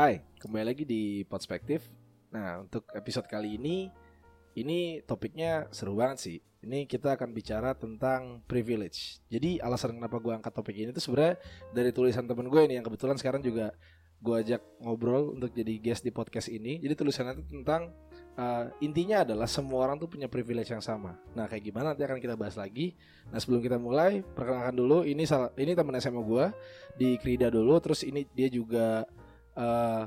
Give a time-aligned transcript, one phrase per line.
[0.00, 1.84] Hai, kembali lagi di Perspektif.
[2.32, 3.92] Nah, untuk episode kali ini,
[4.56, 6.38] ini topiknya seru banget sih.
[6.64, 9.20] Ini kita akan bicara tentang privilege.
[9.28, 11.36] Jadi alasan kenapa gue angkat topik ini tuh sebenarnya
[11.76, 13.76] dari tulisan temen gue ini yang kebetulan sekarang juga
[14.24, 16.80] gue ajak ngobrol untuk jadi guest di podcast ini.
[16.80, 17.92] Jadi tulisannya itu tentang
[18.40, 21.20] uh, intinya adalah semua orang tuh punya privilege yang sama.
[21.36, 22.96] Nah kayak gimana nanti akan kita bahas lagi.
[23.28, 26.46] Nah sebelum kita mulai perkenalkan dulu ini salah ini teman SMA gue
[26.96, 27.76] di Krida dulu.
[27.84, 29.04] Terus ini dia juga
[29.60, 30.02] uh,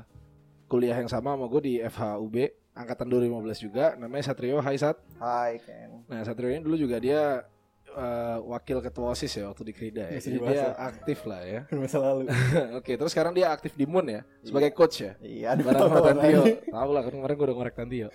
[0.66, 2.36] kuliah yang sama sama gue di FHUB
[2.74, 3.94] angkatan 2015 juga.
[3.94, 4.58] Namanya Satrio.
[4.58, 4.98] Hai Sat.
[5.22, 6.02] Hai Ken.
[6.10, 7.46] Nah Satrio ini dulu juga dia
[7.94, 10.18] uh, wakil ketua osis ya waktu di Krida ya.
[10.18, 10.90] Jadi di dia masa.
[10.90, 11.60] aktif lah ya.
[11.80, 12.22] Masa lalu.
[12.78, 15.12] Oke, terus sekarang dia aktif di Moon ya sebagai coach ya.
[15.22, 16.42] iya, Barang sama Tantio.
[16.68, 18.08] Tahu lah kan kemarin gue udah ngorek Tantio.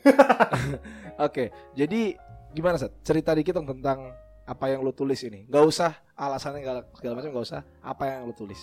[1.27, 2.19] Oke, jadi
[2.51, 2.91] gimana Sat?
[3.01, 4.11] Cerita dikit dong tentang
[4.49, 5.45] apa yang lu tulis ini.
[5.45, 7.61] Gak usah alasannya segala, segala macam gak usah.
[7.85, 8.57] Apa yang lu tulis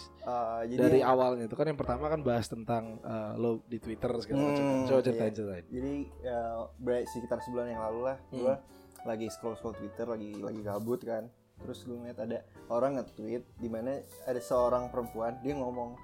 [0.67, 4.51] jadi dari awalnya itu kan yang pertama kan bahas tentang eh, lo di Twitter segala
[4.51, 4.65] macam.
[4.67, 5.39] Hmm, Coba ceritain iya.
[5.39, 5.65] ceritain.
[5.71, 6.41] jadi ya,
[6.77, 8.39] berarti sekitar sebulan yang lalu lah Hmm.
[8.43, 8.55] gue
[9.07, 13.69] lagi scroll scroll Twitter lagi lagi gabut kan terus gue ngeliat ada orang nge-tweet di
[13.71, 15.95] mana ada seorang perempuan dia ngomong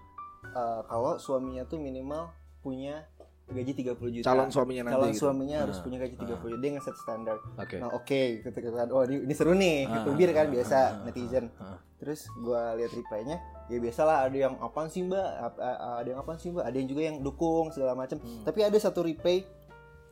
[0.47, 2.31] eh, kalau suaminya tuh minimal
[2.63, 3.11] punya
[3.53, 4.95] gaji 30 juta Calon suaminya nanti.
[4.95, 5.21] calon gitu.
[5.23, 7.77] suaminya harus Ah, punya gaji 30 juta dia nge-set standar Oke.
[7.77, 11.05] nah oke ketika kan oh ini, seru nih Ah, tubir kan ah, biasa ah, ah,
[11.05, 11.79] netizen ah.
[11.97, 13.37] terus gua lihat reply-nya
[13.67, 15.29] ya biasalah ada yang apaan sih mbak
[15.63, 18.43] ada yang apaan sih mbak ada yang juga yang dukung segala macam Hmm.
[18.43, 19.47] tapi ada satu reply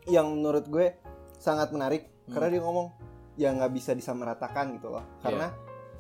[0.07, 0.97] yang menurut gue
[1.35, 2.33] sangat menarik Hmm.
[2.33, 2.87] karena dia ngomong
[3.35, 5.51] ya nggak bisa disamaratakan gitu loh karena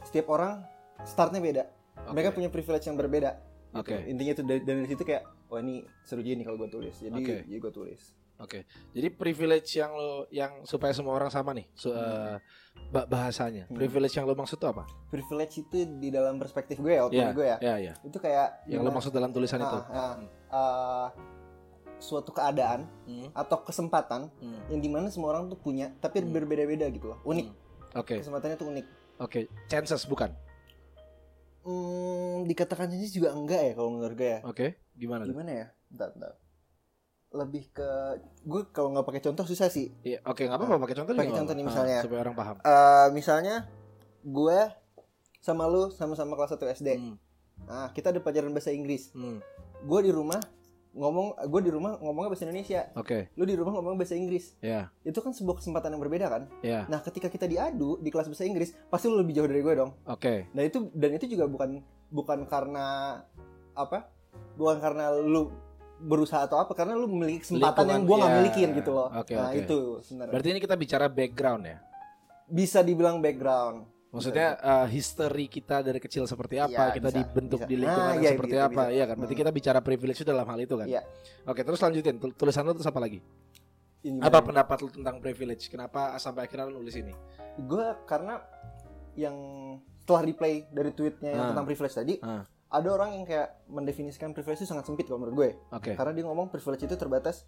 [0.02, 0.62] setiap orang
[1.02, 1.64] startnya beda
[2.00, 2.12] Oke.
[2.12, 3.34] mereka punya privilege yang berbeda
[3.70, 3.80] gitu.
[3.82, 3.96] Oke.
[4.04, 7.44] intinya tuh dari, dari situ kayak wah ini seru juga nih kalau gue tulis jadi
[7.44, 8.02] jadi gue tulis
[8.40, 8.64] Oke.
[8.96, 11.68] Jadi privilege yang lo yang supaya semua orang sama nih.
[11.76, 12.40] So, eh,
[12.88, 13.68] ba- bahasanya.
[13.68, 13.76] Hmm.
[13.76, 14.88] Privilege yang lo maksud itu apa?
[15.06, 17.92] privilege itu di dalam perspektif gue ya Iya, gue ya Ya, ya.
[18.00, 19.76] itu kayak Yang lo maksud dalam tulisan itu.
[19.76, 20.14] Ah, ah,
[20.48, 21.06] ah,
[22.00, 23.28] suatu keadaan Hmm.
[23.30, 24.56] atau kesempatan Hmm.
[24.68, 26.32] yang di mana semua orang tuh punya tapi Hmm.
[26.32, 28.00] berbeda-beda gitu loh unik Hmm.
[28.00, 28.24] Oke.
[28.24, 28.86] kesempatannya tuh unik
[29.20, 29.40] Oke.
[29.66, 30.32] Chances bukan.
[31.60, 34.80] hmm, dikatakan jenis juga enggak ya kalau menurut gue ya Oke.
[35.00, 35.66] Gimana gimana ya?
[35.88, 36.32] Bentar, bentar.
[37.30, 37.86] lebih ke
[38.42, 39.94] gue kalau nggak pakai contoh susah sih.
[40.02, 41.98] Iya, oke, nggak apa-apa pakai contoh Pakai contoh nih misalnya.
[41.98, 42.56] Ah, supaya orang paham.
[42.58, 43.56] Eh, misalnya
[44.20, 44.58] gue
[45.38, 47.16] sama lu sama-sama kelas 1 SD Hmm.
[47.60, 49.14] nah kita ada pelajaran bahasa Inggris.
[49.14, 49.38] Hmm.
[49.80, 50.36] gue di rumah
[50.90, 52.90] ngomong gue di rumah ngomongnya bahasa Indonesia.
[52.98, 54.58] Oke, lu di rumah ngomong bahasa Inggris.
[54.58, 56.50] Ya, itu kan sebuah kesempatan yang berbeda kan?
[56.60, 59.74] Ya, nah ketika kita diadu di kelas bahasa Inggris pasti lu lebih jauh dari gue
[59.78, 59.94] dong.
[60.04, 61.78] Oke, Nah itu dan itu juga bukan
[62.10, 63.22] bukan karena
[63.72, 64.10] apa?
[64.60, 65.48] Bukan karena lu
[65.96, 68.36] berusaha atau apa karena lu memiliki kesempatan Lingkungan, yang gua nggak ya.
[68.36, 69.08] milikin gitu loh.
[69.10, 69.58] Oke, nah oke.
[69.58, 70.32] itu sebenarnya.
[70.32, 71.78] Berarti ini kita bicara background ya.
[72.46, 73.88] Bisa dibilang background.
[74.10, 77.68] Maksudnya eh, history kita dari kecil seperti apa, Iya, kita bisa, dibentuk bisa.
[77.68, 78.90] di lingkungan Ah, yang iya, seperti bisa, apa, bisa.
[78.90, 79.16] iya kan?
[79.16, 79.40] Berarti Hmm.
[79.40, 80.86] kita bicara privilege itu dalam hal itu kan.
[80.86, 81.02] Iya.
[81.46, 82.16] Oke, terus lanjutin.
[82.18, 83.18] Tul- Tulisan lu terus apa lagi?
[84.00, 85.68] Ini Apa pendapat lu tentang privilege?
[85.68, 87.12] Kenapa sampai akhirnya lu nulis ini?
[87.60, 88.40] Gue karena
[89.14, 89.36] yang
[90.00, 91.48] setelah replay dari tweetnya yang Ah.
[91.52, 92.42] tentang privilege tadi, Ah.
[92.70, 95.50] Ada orang yang kayak mendefinisikan privilege itu sangat sempit kalau menurut gue.
[95.70, 95.92] Oke.
[95.92, 97.44] Karena dia ngomong privilege itu terbatas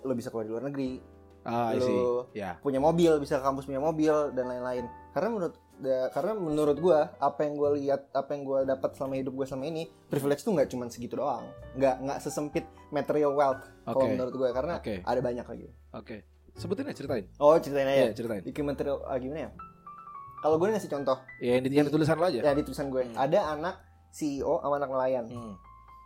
[0.00, 1.00] lo bisa keluar di luar negeri,
[1.42, 2.58] Ah, lo Ya.
[2.58, 4.82] punya mobil bisa ke kampus punya mobil dan lain-lain
[5.12, 9.14] karena menurut da- karena menurut gua apa yang gua lihat apa yang gua dapat selama
[9.14, 13.62] hidup gua selama ini privilege tuh nggak cuma segitu doang nggak nggak sesempit material wealth
[13.84, 14.10] kalau Oke.
[14.10, 14.94] menurut gua karena Oke.
[15.00, 16.16] ada banyak lagi Oke.
[16.52, 17.30] Sebutin aja ceritain.
[17.36, 18.42] oh ceritain aja Iya, ceritain.
[18.42, 19.50] bikin material ah, gimana ya
[20.38, 22.40] kalau gue ngasih contoh Ya, yang di, yang di tulisan lu aja.
[22.40, 23.14] ya di tulisan gue Hmm.
[23.14, 23.74] ada anak
[24.16, 25.54] CEO sama anak nelayan Hmm.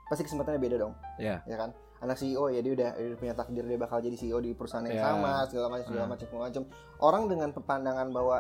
[0.04, 1.38] pasti kesempatannya beda dong Ya.
[1.44, 4.50] ya kan anak CEO ya dia udah, dia punya takdir dia bakal jadi CEO di
[4.50, 5.06] perusahaan yang Ya.
[5.06, 6.10] sama segala macam segala Hmm.
[6.10, 6.62] macam segala macam
[6.98, 8.36] orang dengan pandangan bahwa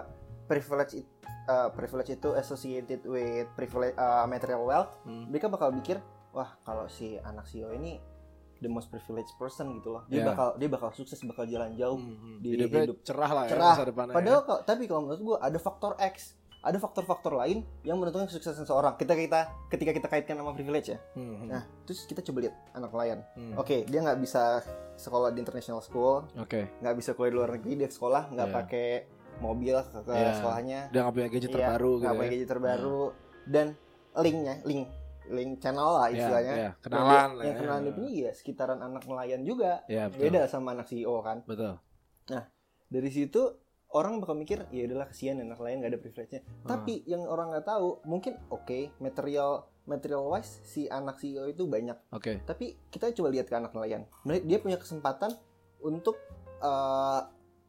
[0.46, 1.10] privilege it-
[1.46, 5.28] uh, privilege itu associated with privilege uh, material wealth Hmm.
[5.28, 8.00] mereka bakal mikir wah kalau si anak CEO ini
[8.56, 10.26] the most privileged person gitu loh dia Ya.
[10.26, 12.40] bakal dia bakal sukses bakal jalan jauh Hmm.
[12.40, 12.98] di Hidupnya hidup.
[13.02, 13.62] cerah lah Cerah.
[13.62, 14.12] ya masa depannya.
[14.12, 18.62] padahal kalau- tapi kalau menurut gua ada faktor X ada faktor-faktor lain yang menentukan kesuksesan
[18.62, 20.98] seseorang kita kita ketika kita kaitkan sama privilege ya.
[21.14, 21.48] Hmm, hmm.
[21.48, 23.56] Nah, terus kita coba lihat anak nelayan Hmm.
[23.56, 24.60] Oke, dia nggak bisa
[24.94, 26.68] sekolah di international school, Oke.
[26.78, 28.56] nggak bisa kuliah di luar negeri, dia sekolah nggak Iya.
[28.56, 28.88] pakai
[29.40, 30.32] mobil ke, ke Iya.
[30.36, 32.32] sekolahnya, Udah nggak punya gadget Iya, terbaru nggak gitu pakai ya.
[32.34, 33.02] gadget terbaru,
[33.46, 33.66] dan
[34.12, 34.84] linknya, link,
[35.26, 36.54] link channel lah Iya, istilahnya.
[36.54, 36.70] iya.
[36.74, 37.58] Dan Kenalan dia- yang ya.
[37.58, 40.20] kenalan dia punya ya sekitaran anak nelayan juga, Iya, betul.
[40.28, 41.40] beda sama anak CEO kan.
[41.46, 41.80] Betul.
[42.90, 43.42] Dari situ
[43.90, 46.40] orang bakal mikir ya udahlah kesian anak nelayan nggak ada privilege-nya.
[46.64, 46.78] Ah.
[46.78, 51.98] Tapi yang orang nggak tahu, mungkin oke material material wise si anak CEO itu banyak
[52.14, 52.38] Oke.
[52.46, 54.06] tapi kita coba lihat ke anak nelayan
[54.46, 55.34] dia punya kesempatan
[55.82, 56.14] untuk
[56.62, 57.20] eh,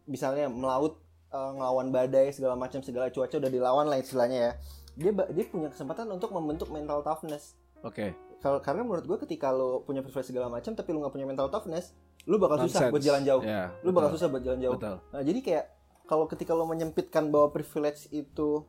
[0.05, 1.01] misalnya melaut
[1.33, 4.51] eh, ngelawan badai segala macam segala cuaca udah dilawan lah istilahnya ya
[4.93, 8.13] dia dia punya kesempatan untuk membentuk mental toughness Oke.
[8.43, 11.49] kalau karena menurut gue ketika lo punya privilege segala macam tapi lo nggak punya mental
[11.49, 11.97] toughness
[12.29, 12.93] lo bakal susah Nonsense.
[12.93, 14.95] buat jalan jauh Ya, lo bakal susah buat jalan jauh Betul.
[15.09, 15.65] nah jadi kayak
[16.11, 18.67] kalau ketika lo menyempitkan bahwa privilege itu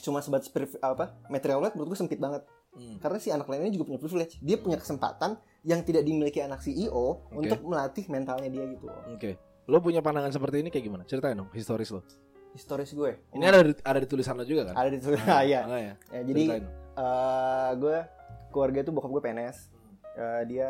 [0.00, 0.50] cuma sebatas
[0.82, 2.42] apa material wealth menurut gue sempit banget
[2.74, 2.98] Hmm.
[2.98, 6.58] karena si anak lain ini juga punya privilege dia punya kesempatan yang tidak dimiliki anak
[6.58, 9.38] CEO untuk melatih mentalnya dia gitu Oke.
[9.64, 11.02] Lo punya pandangan seperti ini kayak gimana?
[11.04, 12.02] Ceritain dong historis lo.
[12.50, 14.74] historis gue Ini ada di, ada di tulisan lo juga kan?
[14.74, 15.94] ada di ah, iya Makanya.
[16.10, 16.64] Ya, jadi Ceritain.
[16.96, 17.96] eh gue
[18.50, 19.56] keluarga tuh bokap gue PNS
[20.12, 20.68] Eh, dia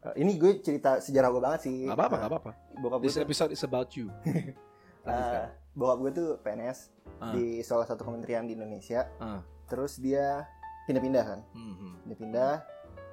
[0.00, 2.50] eh, ini gue cerita sejarah gue banget sih Gak apa-apa, Eh, gak apa-apa.
[2.78, 4.06] bokap gue This tuh, episode is about you.
[5.04, 5.48] eh, Lanjutkan.
[5.72, 6.78] bokap gue tuh PNS
[7.14, 7.30] Ah.
[7.30, 9.40] di salah satu kementerian di Indonesia Ah.
[9.64, 10.44] terus dia
[10.84, 11.90] pindah-pindah kan Mhm.
[12.02, 12.52] pindah-pindah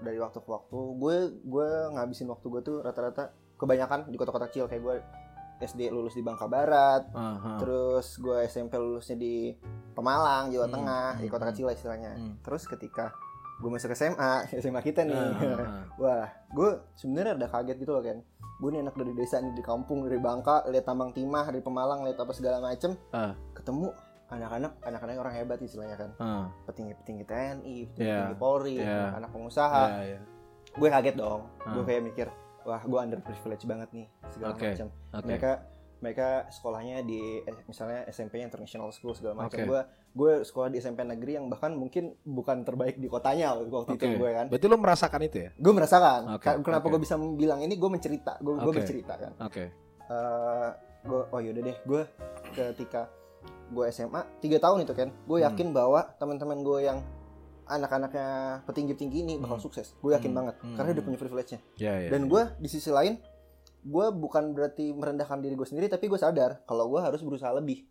[0.02, 4.66] dari waktu ke waktu gue gue ngabisin waktu gue tuh rata-rata kebanyakan di kota-kota kecil
[4.66, 4.96] kayak gue
[5.62, 7.58] SD lulus di Bangka Barat Aha.
[7.58, 9.54] terus gue SMP lulusnya di
[9.92, 11.52] Pemalang Jawa Hmm, Tengah di kota hmm.
[11.54, 12.34] kecil lah istilahnya Hmm.
[12.42, 13.14] terus ketika
[13.62, 18.18] gue masuk SMA SMA kita nih Ah, wah gue sebenarnya ada kaget gitu loh kan
[18.58, 22.02] gue nih anak dari desa nih di kampung dari Bangka lihat tambang timah dari Pemalang
[22.02, 23.38] lihat apa segala macem Ah.
[23.54, 23.94] ketemu
[24.28, 26.46] anak-anak anak-anak orang hebat istilahnya kan ah.
[26.66, 29.14] petinggi-petinggi TNI Iya, petinggi-petinggi Polri iya.
[29.14, 30.20] anak pengusaha Ya, ya.
[30.72, 31.74] gue kaget dong Ah.
[31.74, 32.28] gue kayak mikir
[32.62, 35.26] wah gue underprivileged banget nih segala Oke, macam Oke.
[35.26, 35.52] mereka
[36.02, 37.22] mereka sekolahnya di
[37.66, 39.66] misalnya SMP international school segala macam Oke.
[39.66, 39.82] gue
[40.12, 44.18] gue sekolah di SMP negeri yang bahkan mungkin bukan terbaik di kotanya waktu itu Oke.
[44.18, 45.50] gue kan Berarti lo merasakan itu ya?
[45.54, 46.92] gue merasakan Ka- kenapa oke.
[46.92, 48.78] gue bisa bilang ini gue mencerita gue gue Oke.
[48.78, 49.64] bercerita kan Oke.
[50.04, 50.70] Eh,
[51.02, 52.02] gue oh yaudah deh gue
[52.52, 53.08] ketika
[53.68, 55.48] gue SMA tiga tahun itu kan gue Hmm.
[55.48, 57.00] yakin bahwa teman-teman gue yang
[57.66, 58.28] anak-anaknya
[58.66, 59.64] petinggi-petinggi ini bakal Hmm.
[59.64, 60.40] sukses gue yakin Hmm.
[60.44, 60.76] banget Hmm.
[60.76, 62.10] karena dia punya privilege-nya Ya, ya.
[62.10, 63.16] dan gue di sisi lain
[63.82, 67.88] gue bukan berarti merendahkan diri gue sendiri tapi gue sadar kalau gue harus berusaha lebih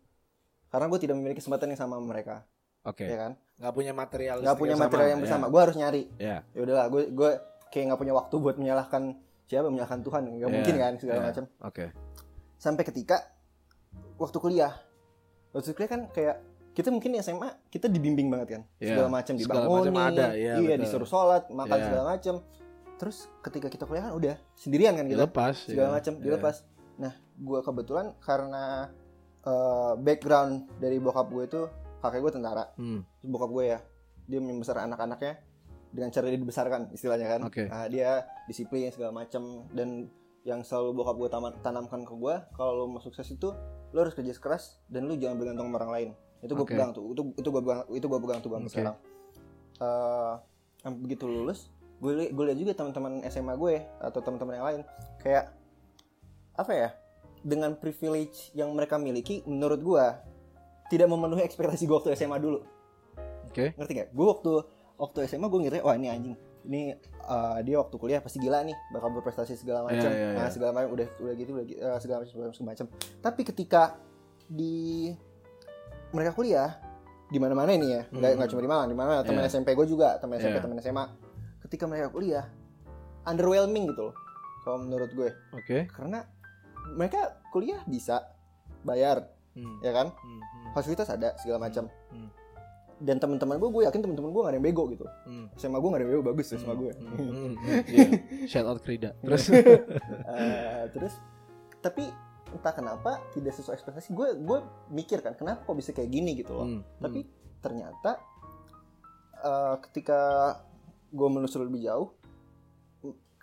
[0.71, 2.35] karena gue tidak memiliki kesempatan yang sama sama mereka
[2.81, 3.03] Oke.
[3.03, 4.37] ya kan Nggak punya material.
[4.41, 6.41] nggak punya material yang bersama gue harus nyari Ya.
[6.49, 7.31] ya udahlah gue gue
[7.69, 9.03] kayak nggak punya waktu buat menyalahkan
[9.45, 11.25] siapa menyalahkan Tuhan nggak Iya, mungkin kan segala iya.
[11.27, 11.85] macam Oke.
[12.55, 13.17] sampai ketika
[14.17, 14.73] waktu kuliah
[15.51, 16.39] waktu kuliah kan kayak
[16.71, 20.79] kita mungkin SMA kita dibimbing banget kan Iya, segala macam dibangunin macam ada, iya, betul.
[20.79, 21.85] disuruh sholat makan Iya.
[21.85, 22.35] segala macam
[22.95, 25.55] terus ketika kita kuliah kan udah sendirian kan kita Dilepas.
[25.67, 25.93] segala ya.
[25.99, 26.21] macam Ya.
[26.23, 26.55] dilepas
[26.95, 28.63] nah gue kebetulan karena
[29.41, 31.61] eh, background dari bokap gue itu
[32.01, 33.01] kakek gue tentara Hmm.
[33.21, 33.79] Bokap gue ya
[34.25, 35.41] dia membesar anak-anaknya
[35.91, 37.67] dengan cara dia dibesarkan istilahnya kan Oke.
[37.67, 40.07] Nah, dia disiplin segala macam dan
[40.41, 41.29] yang selalu bokap gue
[41.61, 43.53] tanamkan ke gue kalau lo mau sukses itu
[43.91, 46.09] lo harus kerja keras dan lo jangan bergantung sama orang lain
[46.41, 46.73] itu gue Oke.
[46.73, 48.71] pegang tuh itu itu gue pegang itu gue pegang tuh bang Oke.
[48.73, 48.97] sekarang
[49.81, 50.33] Eh,
[51.01, 51.69] begitu lulus
[52.01, 54.81] gue gue lihat juga teman-teman SMA gue atau teman-teman yang lain
[55.21, 55.53] kayak
[56.57, 56.89] apa ya
[57.41, 60.05] dengan privilege yang mereka miliki menurut gue
[60.87, 62.61] tidak memenuhi ekspektasi gue waktu SMA dulu
[63.47, 63.75] Oke.
[63.75, 64.09] ngerti gak?
[64.11, 64.51] Gue waktu
[64.95, 66.93] waktu SMA gue ngira wah ini anjing ini
[67.25, 70.37] uh, dia waktu kuliah pasti gila nih bakal berprestasi segala macam Iya, iya, iya.
[70.37, 72.85] nah segala macam udah udah gitu udah uh, segala macam segala macam,
[73.17, 73.97] tapi ketika
[74.45, 75.09] di
[76.11, 76.77] mereka kuliah
[77.27, 78.37] di mana mana ini ya nggak Hmm.
[78.37, 79.49] nggak cuma di Malang di mana teman Iya.
[79.49, 80.63] SMP gue juga teman SMP Iya.
[80.63, 81.05] teman SMA
[81.65, 82.45] ketika mereka kuliah
[83.23, 84.15] underwhelming gitu loh
[84.61, 85.89] kalau menurut gue Oke.
[85.89, 86.29] karena
[86.89, 87.19] mereka
[87.49, 88.25] kuliah bisa
[88.81, 89.77] bayar Hmm.
[89.79, 90.39] ya kan Hmm.
[90.39, 90.71] Hmm.
[90.71, 92.31] fasilitas ada segala macam Hmm.
[92.97, 95.51] dan teman-teman gue gue yakin teman-teman gue gak ada yang bego gitu Hmm.
[95.53, 97.15] SMA gue gak ada yang bego bagus SMA gue Hmm.
[97.19, 97.31] Hmm.
[97.35, 97.53] Hmm.
[97.83, 98.07] Iya.
[98.51, 99.11] Shout out Krida.
[99.17, 99.43] Terus.
[100.31, 101.13] Eh, terus
[101.77, 102.07] tapi
[102.47, 106.51] entah kenapa tidak sesuai ekspektasi gue gue mikir kan kenapa kok bisa kayak gini gitu
[106.53, 106.81] loh Hmm.
[106.97, 107.27] tapi
[107.59, 108.21] ternyata
[109.37, 110.19] eh, ketika
[111.09, 112.15] gue menelusuri lebih jauh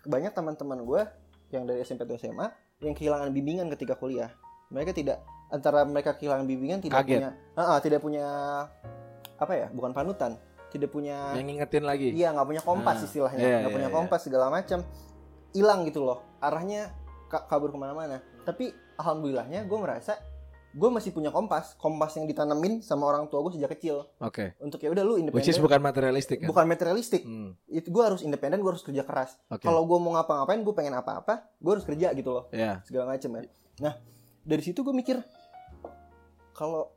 [0.00, 1.02] banyak teman-teman gue
[1.50, 2.48] yang dari SMP atau SMA
[2.78, 4.30] yang kehilangan bimbingan ketika kuliah
[4.70, 7.18] mereka tidak antara mereka kehilangan bimbingan tidak Kaget.
[7.18, 8.26] punya Ah, ah, tidak punya
[9.38, 10.36] apa ya bukan panutan
[10.68, 12.12] tidak punya yang ngingetin lagi.
[12.12, 13.96] Iya nggak punya kompas Ah, istilahnya, iya, nggak iya, punya iya.
[13.96, 14.84] kompas segala macam,
[15.56, 16.92] hilang gitu loh, arahnya
[17.32, 18.20] ka- kabur ke mana-mana.
[18.44, 18.68] Tapi
[19.00, 20.20] alhamdulillahnya gue merasa
[20.68, 24.04] gue masih punya kompas, kompas yang ditanamin sama orang tua gue sejak kecil.
[24.20, 24.52] Oke.
[24.60, 26.48] Untuk ya udah lu Which is independen, bukan materialistik kan?
[26.48, 27.22] bukan materialistik.
[27.24, 27.56] Hmm.
[27.64, 29.40] Itu gue harus independen, gue harus kerja keras.
[29.48, 29.64] Oke.
[29.64, 32.84] Kalau gue mau ngapa-ngapain, gue pengen apa-apa, gue harus kerja gitu loh, Ya.
[32.84, 33.42] segala macam ya.
[33.80, 33.94] Nah
[34.44, 35.16] dari situ gue mikir
[36.52, 36.90] kalau,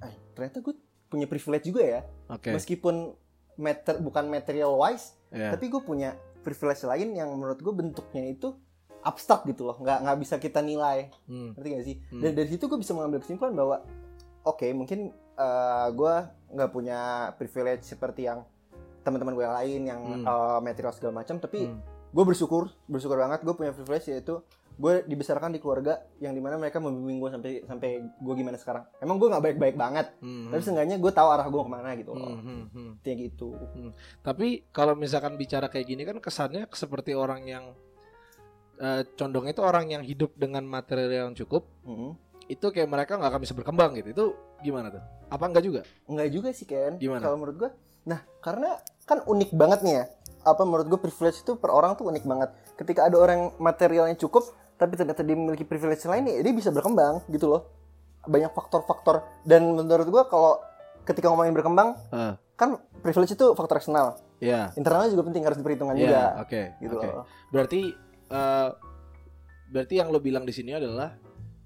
[0.00, 0.74] eh, ternyata gue
[1.08, 2.52] punya privilege juga ya, Oke.
[2.52, 3.12] meskipun
[3.56, 5.52] mater bukan material wise Ya.
[5.52, 8.52] tapi gue punya privilege lain yang menurut gue bentuknya itu
[9.02, 11.52] abstrak gitu loh nggak nggak bisa kita nilai Hmm.
[11.52, 12.20] ngerti gak sih Hmm.
[12.20, 13.76] dan dari situ gue bisa mengambil kesimpulan bahwa
[14.42, 16.14] oke mungkin eh, gue
[16.50, 17.00] nggak punya
[17.34, 18.44] privilege seperti yang
[19.02, 20.24] teman-teman gue yang lain yang Hmm.
[20.24, 21.82] eh, material segala macam tapi Hmm.
[22.08, 24.38] gue bersyukur bersyukur banget gue punya privilege yaitu
[24.72, 28.88] gue dibesarkan di keluarga yang di mana mereka membimbing gue sampai sampai gue gimana sekarang
[28.98, 32.12] emang gue nggak baik-baik banget Hmm, tapi seenggaknya gue tahu arah gue ke mana gitu
[32.12, 32.90] loh hmm, hmm, hmm.
[32.96, 33.48] Intinya gitu
[34.22, 37.64] Tapi kalau misalkan bicara kayak gini kan kesannya seperti orang yang
[38.76, 42.16] eh, condong itu orang yang hidup dengan material yang cukup Mm-mm.
[42.46, 44.08] itu kayak mereka nggak akan bisa berkembang gitu.
[44.10, 44.24] Itu
[44.60, 45.02] gimana tuh?
[45.28, 45.80] Apa enggak juga?
[46.04, 47.20] Enggak juga sih Ken Gimana?
[47.20, 47.70] kalau menurut gue
[48.02, 50.04] nah karena kan unik banget nih ya
[50.42, 54.42] apa menurut gue privilege itu per orang tuh unik banget ketika ada orang materialnya cukup
[54.74, 57.70] tapi ternyata dia memiliki privilege lain ya dia bisa berkembang gitu loh
[58.22, 60.58] banyak faktor-faktor dan menurut gue kalau
[61.02, 64.74] ketika ngomongin berkembang Ah, kan privilege itu faktor eksternal ya.
[64.74, 66.62] internalnya juga penting harus diperhitungkan Ya, juga oke.
[66.80, 67.06] gitu oke.
[67.06, 67.80] loh Berarti
[68.32, 68.70] eh,
[69.68, 71.12] berarti yang lo bilang di sini adalah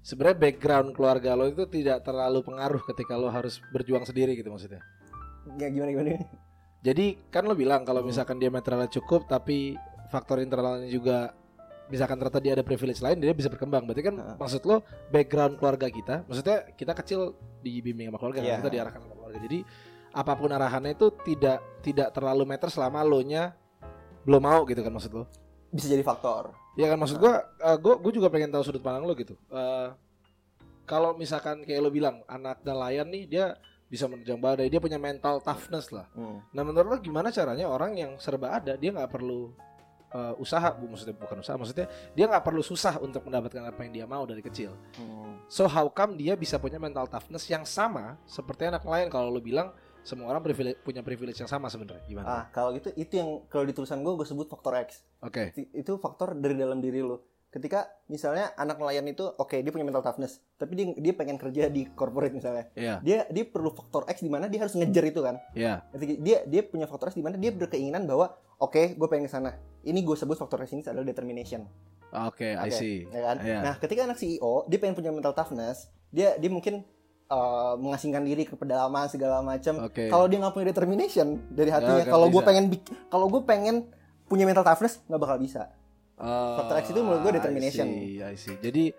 [0.03, 4.83] sebenarnya background keluarga lo itu tidak terlalu pengaruh ketika lo harus berjuang sendiri gitu maksudnya.
[5.55, 6.27] ya gimana gimana
[6.83, 8.11] Jadi kan lo bilang kalau Hmm.
[8.11, 9.75] misalkan dia materialnya cukup tapi
[10.07, 11.35] faktor internalnya juga
[11.87, 13.83] misalkan ternyata dia ada privilege lain dia bisa berkembang.
[13.87, 14.35] Berarti kan Heeh.
[14.39, 17.19] maksud lo background keluarga kita, maksudnya kita kecil
[17.63, 18.39] dibimbing sama keluarga?
[18.43, 18.59] Iya.
[18.63, 19.39] kita diarahkan sama keluarga.
[19.43, 19.59] Jadi
[20.13, 23.51] apa pun arahannya itu tidak tidak terlalu meter selama lo nya
[24.23, 25.25] belum mau gitu kan maksud lo.
[25.71, 29.09] Bisa jadi faktor Ya kan maksud gua, eh, gua gua juga pengen tahu sudut pandang
[29.09, 29.33] lo gitu.
[29.49, 29.89] Eh,
[30.85, 33.45] kalau misalkan kayak lo bilang anak nelayan nih dia
[33.89, 36.05] bisa menerjang badai, dia punya mental toughness lah.
[36.13, 36.37] Hmm.
[36.53, 39.49] Nah menurut lo gimana caranya orang yang serba ada dia nggak perlu
[40.13, 43.91] uh, usaha, bu maksudnya bukan usaha, maksudnya dia nggak perlu susah untuk mendapatkan apa yang
[43.97, 44.77] dia mau dari kecil.
[45.01, 45.41] Hmm.
[45.49, 49.41] So how come dia bisa punya mental toughness yang sama seperti anak lain kalau lo
[49.41, 49.73] bilang
[50.07, 52.07] semua orang privilege, punya privilege yang sama sebenarnya.
[52.07, 52.25] Gimana?
[52.25, 55.03] ah kalau gitu itu yang kalau di tulisan gue gue sebut faktor X.
[55.19, 59.87] Oke, itu faktor dari dalam diri lo ketika misalnya anak nelayan itu oke dia punya
[59.87, 62.67] mental toughness tapi dia dia pengen kerja di corporate misalnya.
[62.75, 65.39] Iya, dia dia perlu faktor X di mana dia harus ngejar itu kan.
[65.55, 66.19] Iya, Ngerti?
[66.19, 69.55] dia dia punya faktor X di mana dia berkeinginan bahwa oke gue pengen ke sana.
[69.87, 71.63] Ini gue sebut faktor X ini adalah determination.
[72.07, 73.03] Oke, I Oke, see.
[73.11, 73.37] ya kan?
[73.43, 73.59] Iya.
[73.63, 76.87] nah ketika anak CEO dia pengen punya mental toughness dia dia mungkin
[77.27, 80.07] uh, mengasingkan diri ke pedalaman segala macam Oke.
[80.07, 82.65] kalau dia nggak punya determination dari hatinya nggak kalau gue pengen
[83.07, 83.75] kalau gue pengen
[84.25, 85.71] punya mental toughness nggak bakal bisa
[86.17, 87.85] Oh, Faktor X itu menurut gue determination.
[87.85, 88.57] I see, I see.
[88.57, 88.89] Jadi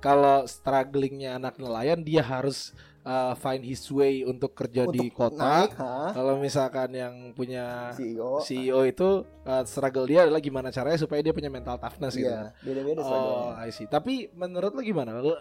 [0.00, 2.72] kalau strugglingnya anak nelayan dia harus
[3.04, 5.36] uh, find his way untuk kerja di Untuk kota.
[5.36, 10.96] naik ha Kalau misalkan yang punya CEO CEO itu uh, struggle dia adalah gimana caranya
[10.96, 12.32] supaya dia punya mental toughness gitu.
[12.32, 13.52] iya beda-beda Oh.
[13.52, 13.84] I see.
[13.84, 15.20] Tapi menurut lo gimana?
[15.20, 15.36] Uh,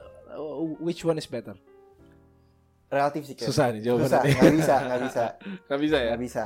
[0.84, 1.56] Which one is better?
[2.92, 3.48] Relatif sih Ken.
[3.48, 4.06] Susah nih jawabannya.
[4.06, 5.24] susah nggak bisa nggak bisa
[5.72, 6.10] Gak bisa ya?
[6.12, 6.46] nggak bisa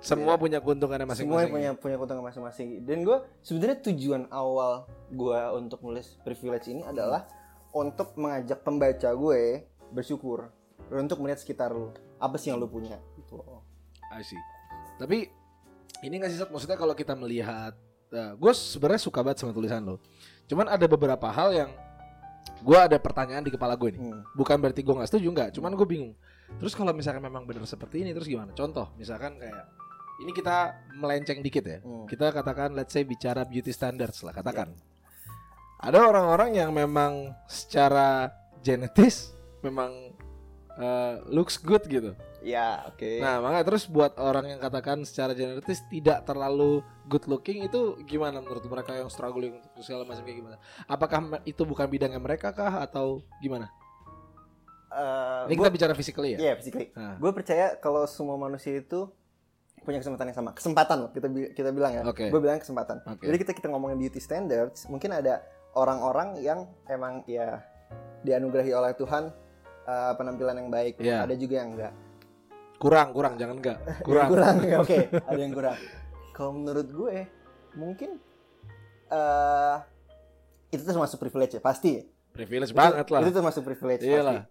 [0.00, 1.52] Semua punya keuntungannya semua masing-masing.
[1.52, 7.30] punya punya keuntungan masing-masing dan gue sebenarnya tujuan awal gue untuk nulis privilege ini adalah
[7.70, 10.50] untuk mengajak pembaca gue bersyukur
[10.90, 13.62] untuk melihat sekitar lu apa sih yang lu punya gitu loh.
[14.10, 14.36] I see.
[14.98, 15.30] Tapi
[16.02, 16.50] ini nggak sih Sat?
[16.50, 17.72] maksudnya kalau kita melihat,
[18.12, 20.02] gue sebenarnya suka banget sama tulisan lo.
[20.44, 21.70] Cuman ada beberapa hal yang
[22.62, 24.02] gue ada pertanyaan di kepala gue nih.
[24.02, 24.22] Hmm.
[24.34, 26.12] Bukan berarti gue nggak setuju nggak, cuman gue bingung.
[26.60, 28.52] Terus kalau misalkan memang benar seperti ini, terus gimana?
[28.54, 29.64] Contoh, misalkan kayak
[30.22, 31.78] ini kita melenceng dikit ya.
[31.82, 32.06] Hmm.
[32.06, 34.70] Kita katakan, let's say bicara beauty standards lah, katakan.
[35.82, 38.30] Ada orang-orang yang memang secara
[38.62, 40.11] genetis memang
[40.76, 42.12] uh, looks good gitu.
[42.42, 47.62] ya oke Nah, makanya terus buat orang yang katakan secara genetis tidak terlalu good looking
[47.62, 50.56] itu gimana menurut mereka yang struggling untuk segala macam kayak gimana?
[50.84, 53.70] Apakah itu bukan bidangnya mereka kah atau gimana?
[54.92, 56.38] Eh, Ini gua- kita bicara physically ya.
[56.38, 56.92] Iya, physically.
[56.92, 57.16] Nah.
[57.16, 59.08] Gue percaya kalau semua manusia itu
[59.82, 60.50] punya kesempatan yang sama.
[60.52, 61.26] Kesempatan loh kita
[61.56, 62.02] kita bilang ya.
[62.04, 62.28] Oke.
[62.28, 63.00] Gue bilang kesempatan.
[63.08, 63.24] Oke.
[63.24, 65.40] Jadi kita kita ngomongin beauty standards, mungkin ada
[65.72, 67.64] orang-orang yang emang ya
[68.22, 69.32] dianugerahi oleh Tuhan
[69.84, 70.98] uh, penampilan yang baik.
[70.98, 71.22] Iya.
[71.22, 71.92] Ada juga yang enggak.
[72.76, 73.78] Kurang, kurang, jangan enggak.
[74.06, 74.28] Kurang.
[74.28, 74.54] kurang.
[74.80, 75.78] Oke, ada yang kurang.
[76.32, 77.16] Kalau menurut gue
[77.72, 78.18] mungkin
[79.08, 79.76] eh
[80.68, 82.00] itu termasuk privilege ya, pasti.
[82.32, 83.20] Privilege banget itu, lah.
[83.20, 84.40] Itu termasuk privilege Iyalah.
[84.40, 84.50] pasti.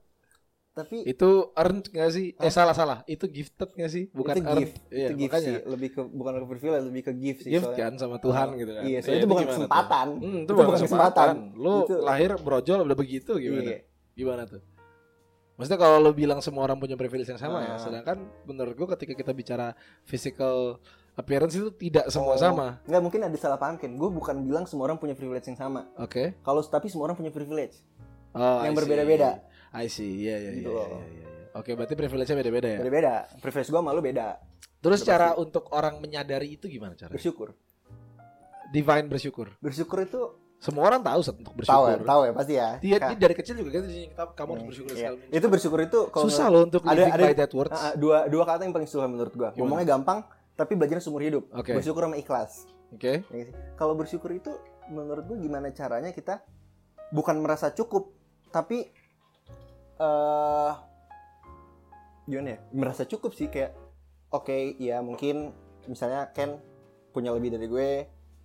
[0.72, 2.32] Tapi Itu earned gak sih?
[2.40, 3.04] Eh salah salah.
[3.04, 4.08] Itu gifted gak sih?
[4.08, 4.60] Bukan itu earned.
[4.64, 5.44] gift, Iya, itu gift makanya.
[5.44, 7.52] sih, lebih ke bukan ke privilege, lebih ke gift sih.
[7.52, 7.84] Gift soalnya.
[7.84, 8.84] kan sama Tuhan Oh, gitu kan.
[8.88, 9.52] Iya, soalnya itu bukan tuh?
[9.52, 10.08] kesempatan.
[10.16, 11.30] Hmm, itu, Itu bukan kesempatan.
[11.36, 11.60] kesempatan.
[11.60, 13.68] Lu lahir brojol udah begitu gimana?
[13.68, 13.78] Iya.
[14.14, 14.62] Gimana tuh?
[15.56, 17.78] Maksudnya kalau lo bilang semua orang punya privilege yang sama ya, Ah.
[17.78, 20.82] sedangkan menurut gua ketika kita bicara physical
[21.14, 22.68] appearance itu tidak semua Oh, sama.
[22.84, 23.94] Nggak mungkin ada salah paham Ken.
[23.94, 25.86] Gue bukan bilang semua orang punya privilege yang sama.
[26.00, 26.34] Oke.
[26.40, 27.84] Kalau tapi semua orang punya privilege.
[28.32, 29.44] Oh, Yang berbeda-beda.
[29.76, 30.24] I see.
[30.24, 31.28] Iya iya Gitu iya, iya, iya, iya.
[31.52, 32.80] Oke, berarti privilege-nya beda-beda ya.
[32.80, 33.14] Beda-beda.
[33.44, 34.40] Privilege gue sama lu beda.
[34.82, 37.12] Terus Udah cara untuk orang menyadari itu gimana cara?
[37.12, 37.52] Bersyukur.
[38.72, 39.52] Divine bersyukur.
[39.60, 40.22] Bersyukur itu
[40.62, 41.90] Semua orang tahu Sat, untuk tahu bersyukur.
[41.90, 42.70] ya, tahu ya pasti ya.
[42.78, 45.10] Dia, dia dari kecil juga kan kita kamu harus Hmm, bersyukur iya.
[45.10, 45.34] macam.
[45.34, 47.74] Itu bersyukur itu kalau Susah loh untuk Ada- ada- by that words.
[47.74, 49.50] Ah, ah, dua dua kata yang paling susah menurut gue.
[49.50, 49.58] Gimana?
[49.58, 50.20] Ngomongnya gampang,
[50.54, 51.50] tapi belajarnya seumur hidup.
[51.52, 51.74] Oke.
[51.74, 52.70] Bersyukur sama ikhlas.
[52.92, 53.24] Oke.
[53.24, 53.56] Ya nggak sih?
[53.74, 54.54] Kalau bersyukur itu
[54.88, 56.46] menurut gue gimana caranya kita
[57.10, 58.14] bukan merasa cukup
[58.50, 58.86] tapi
[59.98, 60.72] eh
[62.24, 63.72] gimana ya merasa cukup sih kayak
[64.30, 65.52] oke ya mungkin
[65.86, 66.60] misalnya Ken
[67.10, 67.90] punya lebih dari gue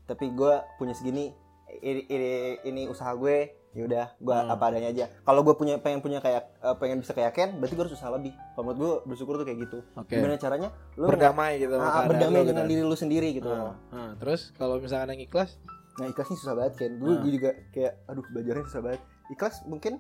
[0.04, 1.30] tapi gue punya segini
[1.78, 2.30] ini, ini,
[2.64, 3.36] ini usaha gue
[3.70, 4.48] ya udah gue Hmm.
[4.48, 7.72] apa adanya aja kalau gue punya pengen punya kayak eh, pengen bisa kayak Ken berarti
[7.72, 10.16] gue harus usaha lebih kalau menurut gue bersyukur tuh kayak gitu Oke.
[10.16, 11.70] gimana caranya lu Berdamai gitu.
[11.70, 12.72] nggak- sama ah, berdamai dengan gitu.
[12.72, 14.12] diri lu sendiri gitu Ah, loh ah.
[14.16, 15.60] terus kalau misalkan yang ikhlas,
[15.94, 17.20] nah ikhlas ini susah banget Ken gue Ah.
[17.20, 19.92] gue juga kayak aduh belajarnya susah banget ikhlas mungkin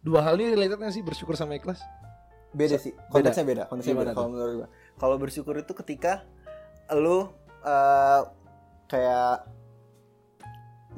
[0.00, 1.82] dua hal ini related sih bersyukur sama ikhlas?
[2.48, 6.24] beda sih konteksnya beda konteksnya Gimana beda kalau menurut gua kalau bersyukur itu ketika
[6.94, 7.28] lu
[7.60, 8.20] eh,
[8.86, 9.44] kayak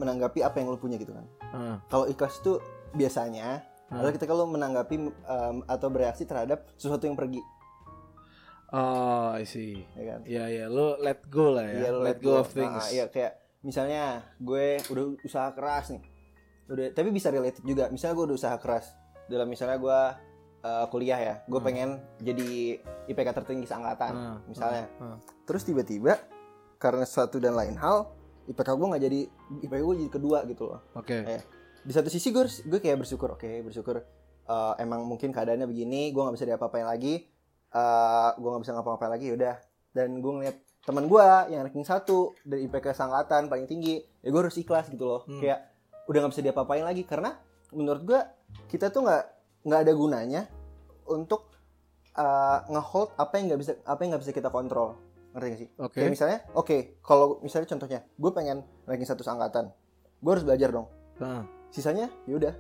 [0.01, 2.57] menanggapi apa yang lu punya gitu kan Ah, kalau ikhlas itu
[2.91, 3.95] biasanya ah.
[3.95, 7.43] adalah ketika lu menanggapi em, atau bereaksi terhadap sesuatu yang pergi
[8.71, 9.83] Oh, I see.
[9.93, 11.75] ya kan Iya iya, lu let go lah ya.
[11.77, 12.71] Iya, lu let, go, of things.
[12.81, 14.03] Ah, iya kayak misalnya
[14.39, 16.01] gue udah usaha keras nih
[16.65, 18.95] udah tapi bisa related juga misalnya gue udah usaha keras
[19.27, 20.01] dalam misalnya gue
[20.63, 21.67] eh, kuliah ya gue Hmm.
[21.67, 25.17] pengen jadi IPK tertinggi seangkatan Ah, misalnya ah, ah.
[25.45, 26.17] terus tiba-tiba
[26.79, 28.09] karena satu dan lain hal
[28.47, 29.21] IPK gue nggak jadi
[29.61, 31.17] IPK gue jadi kedua gitu loh Oke.
[31.19, 31.43] Eh,
[31.81, 34.01] di satu sisi gue gue kayak bersyukur oke bersyukur
[34.45, 37.25] eh, emang mungkin keadaannya begini gue nggak bisa diapa-apain lagi
[37.69, 39.55] eh gue nggak bisa ngapa-ngapain lagi udah
[39.91, 44.41] dan gue ngeliat teman gue yang ranking satu dari IPK sangkatan paling tinggi ya gue
[44.41, 45.39] harus ikhlas gitu loh Hmm.
[45.39, 45.71] kayak
[46.05, 47.37] udah nggak bisa diapa-apain lagi karena
[47.71, 48.21] menurut gue
[48.67, 49.25] kita tuh nggak
[49.63, 50.43] nggak ada gunanya
[51.07, 51.47] untuk
[52.13, 54.99] eh, ngehold apa yang nggak bisa apa yang nggak bisa kita kontrol
[55.31, 55.97] ngerti gak sih Oke.
[55.97, 59.71] Kayak misalnya, oke, kalau misalnya contohnya, gue pengen ranking satu angkatan,
[60.19, 60.87] gue harus belajar dong.
[61.19, 62.55] Ah, Sisanya, yaudah.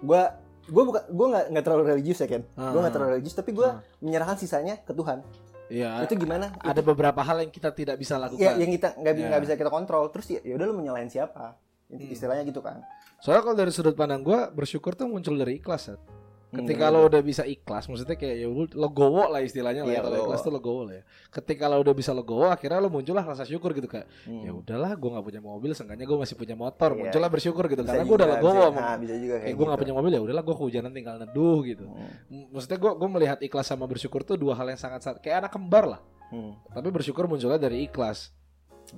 [0.00, 0.22] Gue
[0.68, 2.44] gue bukan gue nggak nggak terlalu religius ya Ken.
[2.54, 2.72] Ah.
[2.72, 3.80] Gue nggak terlalu religius, tapi gue Ah.
[4.00, 5.20] menyerahkan sisanya ke Tuhan.
[5.68, 6.00] Iya.
[6.08, 6.48] Itu gimana?
[6.64, 8.40] ada beberapa hal yang kita tidak bisa lakukan.
[8.40, 9.26] ya yang kita nggak Ya.
[9.28, 10.08] nggak bisa kita kontrol.
[10.08, 11.56] Terus ya udah lu menyalahin siapa?
[11.88, 12.00] Hmm.
[12.00, 12.80] Istilahnya gitu kan.
[13.20, 15.92] Soalnya kalau dari sudut pandang gua bersyukur tuh muncul dari ikhlas.
[15.92, 16.00] Sat.
[16.48, 16.94] Ketika Hmm.
[16.96, 19.92] lo udah bisa ikhlas, maksudnya kayak ya udah, lo gowo lah istilahnya lah.
[19.92, 20.00] Iya, ya.
[20.00, 20.26] Kalau legowo.
[20.26, 21.02] ikhlas tuh lo gowo lah ya.
[21.28, 24.42] Ketika lo udah bisa lo gowo, akhirnya lo muncullah rasa syukur gitu kayak Hmm.
[24.42, 26.90] ya udahlah gue nggak punya mobil, seenggaknya gue masih punya motor.
[26.90, 27.00] Iya.
[27.04, 28.64] Muncullah bersyukur gitu Bisa karena gue udah legowo.
[28.64, 29.82] bisa- nah, bisa juga Kayak kayak gue nggak gitu.
[29.84, 31.84] punya mobil ya udahlah gue kehujanan tinggal neduh gitu.
[31.84, 32.44] Hmm.
[32.48, 35.52] Maksudnya gue gue melihat ikhlas sama bersyukur tuh dua hal yang sangat sangat kayak anak
[35.52, 36.00] kembar lah.
[36.28, 36.56] Hmm.
[36.66, 38.32] Tapi bersyukur munculnya dari ikhlas.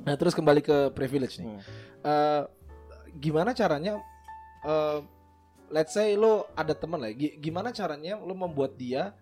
[0.00, 1.46] Nah terus kembali ke privilege nih.
[1.46, 1.60] Hmm.
[2.00, 2.42] Eh,
[3.16, 3.98] gimana caranya?
[4.60, 4.98] eh,
[5.70, 7.10] let's say lo ada teman lah.
[7.10, 9.14] gi- Gimana caranya lo membuat dia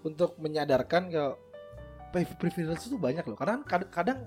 [0.00, 1.36] untuk menyadarkan kalau
[2.10, 3.36] pri- privilege itu banyak loh.
[3.36, 4.18] Karena kadang, kadang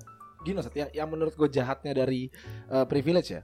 [0.42, 2.30] gini Sat, yang, yang menurut gue jahatnya dari
[2.70, 3.42] eh, privilege ya.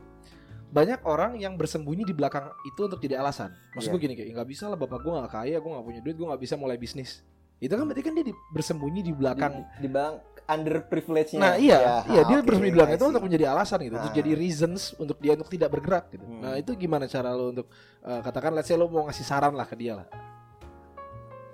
[0.70, 3.50] Banyak orang yang bersembunyi di belakang itu untuk tidak alasan.
[3.74, 3.94] Maksud Iya.
[3.94, 6.28] gue gini kayak nggak bisa lah bapak gue nggak kaya, gue nggak punya duit, gue
[6.30, 7.26] nggak bisa mulai bisnis.
[7.58, 10.15] Itu kan berarti kan dia di- bersembunyi di belakang Di, di bang
[10.50, 11.38] under privilege-nya.
[11.40, 14.18] Nah iya, Ya, iya dia bersembunyi bilang itu untuk menjadi alasan gitu, untuk Ah.
[14.18, 16.26] jadi reasons untuk dia untuk tidak bergerak gitu.
[16.26, 16.42] Hmm.
[16.42, 17.70] Nah itu gimana cara lo untuk
[18.02, 20.08] eh, katakan let's say lo mau ngasih saran lah ke dia lah.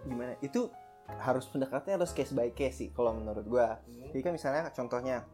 [0.04, 0.70] gimana itu
[1.18, 5.26] harus pendekatannya harus case by case sih kalau menurut gua jadi kan misalnya contohnya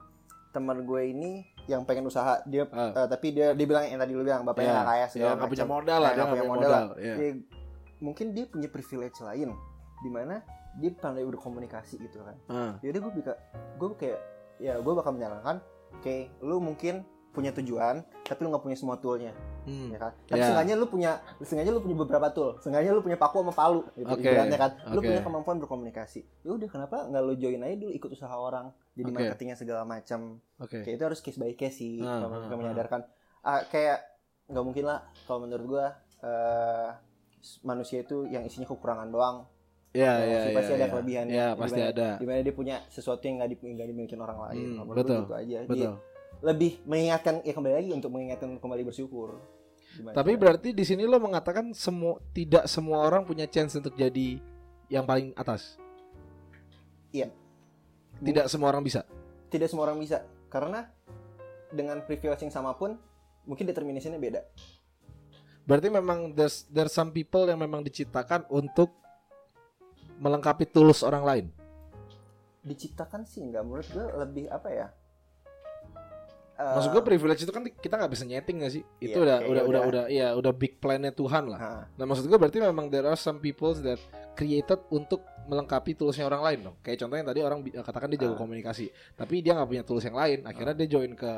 [0.50, 1.32] teman gue ini
[1.65, 2.91] yang pengen usaha dia Ah.
[2.93, 5.32] eh, tapi dia dia bilang yang tadi lu bilang bapaknya Iya, nggak kaya Ya segala
[5.34, 6.71] punya macam modal lah, Nah, dia punya punya modal.
[6.71, 6.88] modal.
[6.97, 7.13] iya.
[7.13, 7.30] Ya,
[8.00, 9.50] mungkin dia punya privilege lain
[9.97, 10.36] di mana
[10.73, 13.34] dia pandai berkomunikasi gitu kan Ah, jadi gue bisa
[13.75, 14.19] gue kayak
[14.57, 15.60] ya gue bakal menyarankan
[15.91, 19.31] oke lu mungkin punya tujuan tapi lu nggak punya semua toolnya
[19.63, 19.88] hmm.
[19.89, 20.45] ya kan tapi Ya.
[20.45, 24.07] seenggaknya lu punya seenggaknya lu punya beberapa tool seenggaknya lu punya paku sama palu gitu
[24.10, 25.07] Oke, ibaratnya kan lu oke.
[25.07, 29.07] punya kemampuan berkomunikasi ya udah kenapa nggak lu join aja dulu ikut usaha orang jadi
[29.07, 29.15] Oke.
[29.17, 30.84] marketingnya segala macam Oke.
[30.84, 32.60] kayak itu harus case by case sih Ah, kalau mereka ah.
[32.60, 33.01] menyadarkan
[33.41, 33.99] Ah, kayak
[34.45, 35.86] nggak mungkin lah kalau menurut gua
[36.19, 36.89] eh,
[37.63, 39.47] manusia itu yang isinya kekurangan doang
[39.91, 40.89] Ya, Ya, ya, pasti ada ya.
[40.89, 41.34] kelebihannya.
[41.34, 42.08] Ya, Di pasti mana- ada.
[42.15, 45.19] di mana dia punya sesuatu yang nggak di, nggak dimiliki orang lain Hmm, menurut betul.
[45.21, 45.93] gitu aja Jadi, Betul.
[46.41, 49.30] lebih mengingatkan ya kembali lagi untuk mengingatkan kembali bersyukur
[49.91, 54.39] Gimana Tapi berarti di sini lo mengatakan semua tidak semua orang punya chance untuk jadi
[54.88, 55.75] yang paling atas.
[57.12, 57.27] Iya.
[58.17, 59.04] Tidak semua orang bisa.
[59.47, 60.88] tidak semua orang bisa karena
[61.69, 62.95] dengan privilege yang sama pun
[63.43, 64.39] mungkin determinationnya beda
[65.62, 68.95] Berarti memang there's there's some people yang memang diciptakan untuk
[70.21, 71.45] melengkapi tools orang lain.
[72.62, 74.88] diciptakan sih nggak menurut gue lebih apa ya
[76.62, 78.84] Eh, Maksud gue privilege itu kan kita nggak bisa nyeting gak sih?
[79.01, 80.03] Itu Iya, udah kayak udah ya udah udah.
[80.05, 81.57] iya udah big plan-nya Tuhan lah.
[81.57, 83.97] nah, Nah maksud gue berarti memang there are some people that
[84.38, 86.75] created untuk melengkapi toolsnya orang lain dong.
[86.80, 88.39] Kayak contohnya tadi orang bi- katakan dia jago Ah.
[88.39, 90.39] komunikasi, tapi dia nggak punya tools yang lain.
[90.43, 91.32] Akhirnya dia join ke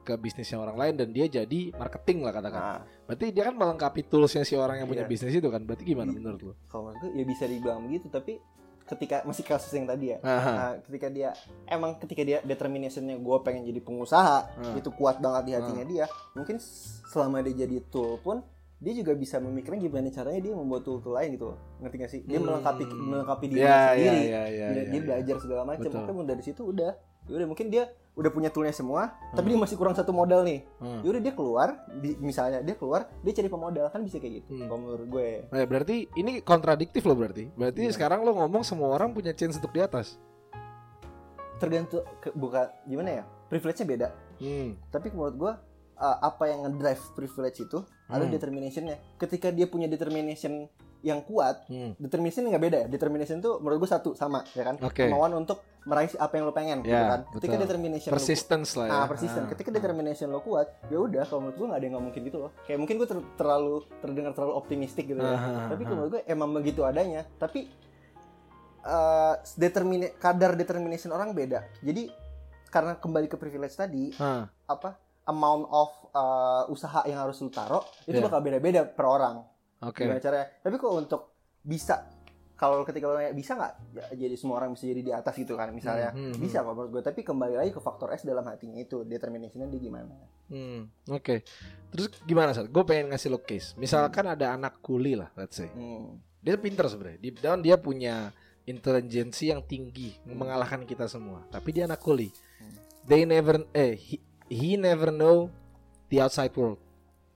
[0.00, 2.62] ke bisnisnya orang lain dan dia jadi marketing lah katakan.
[2.62, 5.10] nah, Berarti dia kan melengkapi toolsnya si orang yang punya Iya.
[5.10, 5.60] bisnis itu kan.
[5.62, 6.52] Berarti gimana menurut lo?
[6.64, 8.40] kalau menurut gue ya bisa dibilang begitu tapi
[8.84, 10.48] ketika masih kasus yang tadi ya Aha.
[10.50, 14.74] Nah, ketika dia emang ketika dia determinationnya gue pengen jadi pengusaha Hmm.
[14.74, 16.56] itu kuat banget di hatinya dia mungkin
[17.04, 18.40] selama dia jadi tool pun
[18.78, 22.20] dia juga bisa memikirkan gimana caranya dia membuat tool-tool lain gitu loh ngerti gak sih
[22.22, 22.46] dia Hmm.
[22.46, 25.04] melengkapi melengkapi diri ya, sendiri ya, ya, dia, ya, dia ya.
[25.04, 26.92] belajar segala macam mungkin dari situ udah
[27.26, 30.62] ya udah mungkin dia udah punya toolnya semua tapi dia masih kurang satu modal nih
[30.78, 31.02] Hmm.
[31.02, 34.50] ya udah dia keluar di- misalnya dia keluar dia cari pemodal kan bisa kayak gitu
[34.54, 34.66] Hmm.
[34.66, 37.50] kalau menurut gue Nah, berarti ini kontradiktif loh berarti.
[37.52, 37.92] Berarti Iya.
[37.92, 40.18] sekarang lo ngomong semua orang punya chance untuk di atas.
[41.56, 44.78] tergantung ke, bukan gimana ya privilege-nya beda Hmm.
[44.88, 45.52] tapi menurut gue
[45.98, 48.32] uh, apa yang ngedrive privilege itu ada Hmm.
[48.32, 50.64] determinationnya ketika dia punya determination
[50.98, 51.94] yang kuat Hmm.
[51.94, 55.06] determination nggak beda ya determination tuh menurut gue satu sama ya kan Oke.
[55.06, 57.64] kemauan untuk meraih apa yang lo pengen gitu Ya, kan ketika betul.
[57.64, 58.92] determination lo Persistence lah ya.
[58.92, 59.48] ah persisten Ah.
[59.48, 62.38] ketika determination lo kuat ya udah kalau menurut gue nggak ada yang nggak mungkin gitu
[62.38, 66.08] loh kayak mungkin gue ter- terlalu terdengar terlalu optimistik gitu ya Ah, tapi ah, menurut
[66.10, 67.70] gue emang begitu adanya tapi
[68.80, 72.08] eh determine kadar determination orang beda jadi
[72.66, 74.50] karena kembali ke privilege tadi Ah.
[74.64, 74.96] apa
[75.28, 78.24] amount of uh, usaha yang harus lu taruh itu Iya.
[78.24, 79.44] bakal beda-beda per orang
[79.80, 80.02] Oke.
[80.02, 81.22] gimana caranya tapi kok untuk
[81.60, 82.08] bisa
[82.52, 85.54] kalau ketika lo nanya bisa nggak ya, jadi semua orang bisa jadi di atas gitu
[85.54, 88.42] kan misalnya Hmm, hmm, bisa kok menurut gue tapi kembali lagi ke faktor S dalam
[88.42, 90.10] hatinya itu determinationnya dia gimana
[90.48, 91.44] Hmm, Oke.
[91.92, 92.64] Terus gimana sih?
[92.64, 93.76] Gue pengen ngasih lo case.
[93.76, 95.68] Misalkan ada anak kuli lah, let's say.
[95.68, 96.16] hmm.
[96.40, 97.20] Dia pinter sebenarnya.
[97.20, 98.32] Deep down dia punya
[98.64, 101.44] intelijensi yang tinggi, mengalahkan kita semua.
[101.48, 102.32] Tapi dia anak kuli.
[102.56, 102.72] Hmm.
[103.04, 105.52] They never eh he, he never know
[106.12, 106.80] the outside world.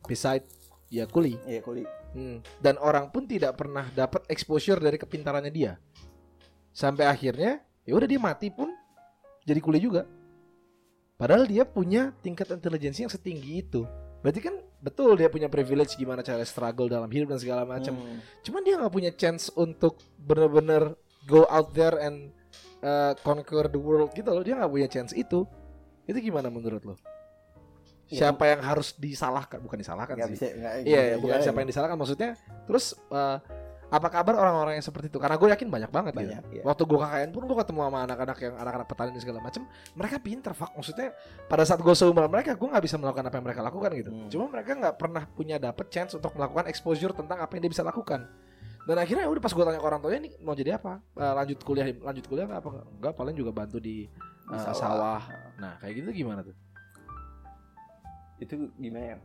[0.04, 0.44] Beside
[0.92, 1.38] ya kuli.
[1.46, 2.44] iya kuli Hmm.
[2.60, 5.80] Dan orang pun tidak pernah dapat exposure dari kepintarannya dia.
[6.72, 8.68] Sampai akhirnya, ya udah dia mati pun
[9.48, 10.04] jadi kuli juga.
[11.16, 13.88] Padahal dia punya tingkat intelijensi yang setinggi itu.
[14.22, 17.96] Berarti kan betul dia punya privilege gimana cara struggle dalam hidup dan segala macam.
[17.96, 18.18] Hmm.
[18.44, 20.94] Cuman dia nggak punya chance untuk bener-bener
[21.26, 22.34] go out there and
[22.82, 24.42] uh, conquer the world gitu loh.
[24.44, 25.48] Dia nggak punya chance itu.
[26.04, 26.94] Itu gimana menurut lo?
[28.12, 29.56] Ya, Siapa yang harus disalahkan?
[29.64, 30.36] Bukan disalahkan nggak sih.
[30.36, 32.30] bisa nggak Iya, iya, bukan nggak- siapa yang disalahkan maksudnya.
[32.68, 33.38] Terus eh,
[33.88, 35.16] apa kabar orang-orang yang seperti itu?
[35.16, 36.20] Karena gue yakin banyak banget gitu.
[36.24, 36.62] banyak ya.
[36.64, 39.62] Waktu gue KKN pun gue ketemu sama anak-anak yang anak-anak petani dan segala macam,
[39.92, 40.72] mereka pinter, fuck.
[40.72, 41.08] Maksudnya
[41.44, 44.10] pada saat gue seumuran mereka, gue nggak bisa melakukan apa yang mereka lakukan gitu.
[44.10, 44.28] Hmm.
[44.28, 47.84] Cuma mereka nggak pernah punya dapet chance untuk melakukan exposure tentang apa yang dia bisa
[47.84, 48.28] lakukan.
[48.82, 50.98] Dan akhirnya udah pas gue tanya ke orang tuanya ini mau jadi apa?
[51.12, 52.70] Eh, lanjut kuliah, lanjut kuliah nggak apa?
[52.96, 54.08] Enggak, paling juga bantu di,
[54.52, 55.22] Di eh, sawah.
[55.56, 56.56] Nah, kayak gitu gimana tuh?
[58.42, 59.18] itu gimana ya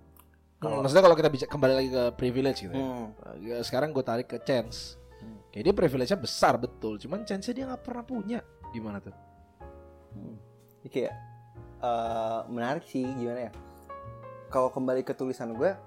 [0.57, 2.73] Hmm, maksudnya kalau kita bicara kembali lagi ke privilege gitu.
[2.73, 2.81] ya.
[2.81, 3.07] Hmm.
[3.45, 4.97] Ya, sekarang gue tarik ke chance.
[5.21, 5.37] Hmm.
[5.53, 8.39] Kayak dia privilege-nya besar betul, cuman chance-nya dia nggak pernah punya.
[8.73, 9.13] Gimana tuh?
[10.17, 10.33] Hmm.
[10.81, 11.13] Ini kayak
[11.77, 13.51] eh, menarik sih gimana ya?
[14.49, 15.77] Kalau kembali ke tulisan gue,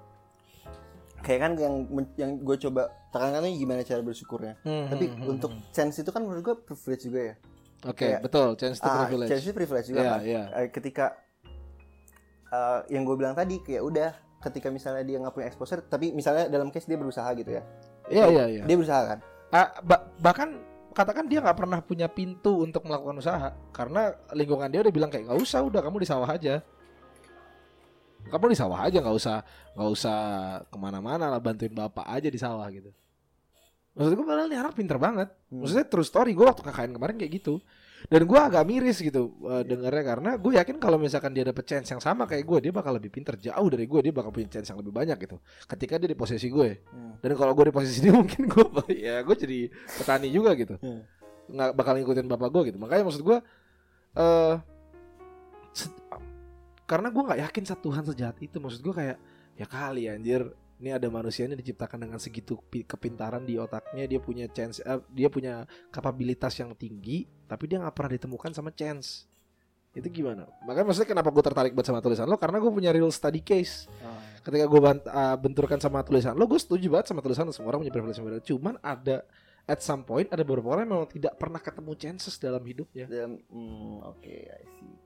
[1.27, 1.75] kayak kan yang
[2.15, 4.55] yang gue coba tekankan gimana cara bersyukurnya.
[4.63, 7.35] Tapi Hmm, untuk chance itu kan menurut gue privilege juga ya.
[7.83, 9.31] Oke, kayak- betul, chance to Ah, privilege.
[9.31, 10.21] chance itu privilege juga Iya, kan.
[10.23, 10.43] iya.
[10.55, 11.07] Eh, ketika
[12.47, 16.49] eh, yang gue bilang tadi kayak udah ketika misalnya dia nggak punya exposure, tapi misalnya
[16.49, 17.63] dalam case dia berusaha gitu ya.
[18.09, 18.63] Iya, iya, iya.
[18.65, 19.19] Dia berusaha kan.
[19.49, 20.59] Ah, ba- bahkan
[20.91, 25.31] katakan dia nggak pernah punya pintu untuk melakukan usaha karena lingkungan dia udah bilang kayak
[25.31, 26.59] nggak usah, udah kamu di sawah aja.
[28.21, 29.37] Kamu di sawah aja, nggak usah
[29.73, 30.17] nggak usah
[30.69, 32.91] ke mana-mana lah bantuin bapak aja di sawah gitu.
[33.91, 35.29] Maksud gue padahal nih anak pinter banget.
[35.51, 35.67] Hmm.
[35.67, 37.59] Maksudnya true story gue waktu KKN kemarin kayak gitu.
[38.09, 41.85] Dan gue agak miris gitu uh, dengarnya karena gue yakin kalau misalkan dia dapet chance
[41.93, 44.73] yang sama kayak gue dia bakal lebih pinter jauh dari gue dia bakal punya chance
[44.73, 45.37] yang lebih banyak gitu.
[45.69, 46.81] Ketika dia di posisi gue.
[46.89, 47.21] Hmm.
[47.21, 48.65] Dan kalau gue di posisi dia mungkin gue
[48.97, 49.69] ya gue jadi
[50.01, 50.81] petani juga gitu.
[50.81, 51.05] Hmm.
[51.51, 52.79] Nggak bakal ngikutin bapak gue gitu.
[52.81, 53.39] Makanya maksud gue
[54.17, 54.55] eh
[55.77, 55.93] se-
[56.89, 58.57] karena gue nggak yakin satu Tuhan sejahat itu.
[58.57, 59.17] Maksud gue kayak
[59.61, 60.49] ya kali anjir
[60.81, 64.97] ini ada manusia ini diciptakan dengan segitu pi- kepintaran di otaknya dia punya chance eh,
[65.13, 69.29] dia punya kapabilitas yang tinggi tapi dia nggak pernah ditemukan sama chance.
[69.93, 70.47] Itu gimana?
[70.65, 72.39] Makanya maksudnya kenapa gue tertarik buat sama tulisan lo?
[72.39, 73.87] Karena gue punya real study case.
[74.01, 74.17] Ah.
[74.41, 77.53] ketika gue bant- uh, benturkan sama tulisan lo gue setuju banget sama tulisan lo.
[77.53, 79.17] Semua orang punya privilege yang beda cuman ada
[79.69, 83.05] at some point ada beberapa orang yang memang tidak pernah ketemu chances dalam hidupnya.
[83.05, 84.97] Dan hmm, oke, I see.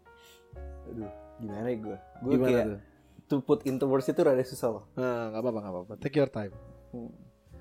[0.94, 1.10] Aduh,
[1.42, 1.98] gimana ya gue?
[2.22, 2.93] Gue gimana kayak tuh
[3.26, 4.84] to put into words itu rada susah loh.
[4.92, 6.52] nah, nggak apa-apa nggak apa-apa take your time
[6.90, 7.10] Hmm.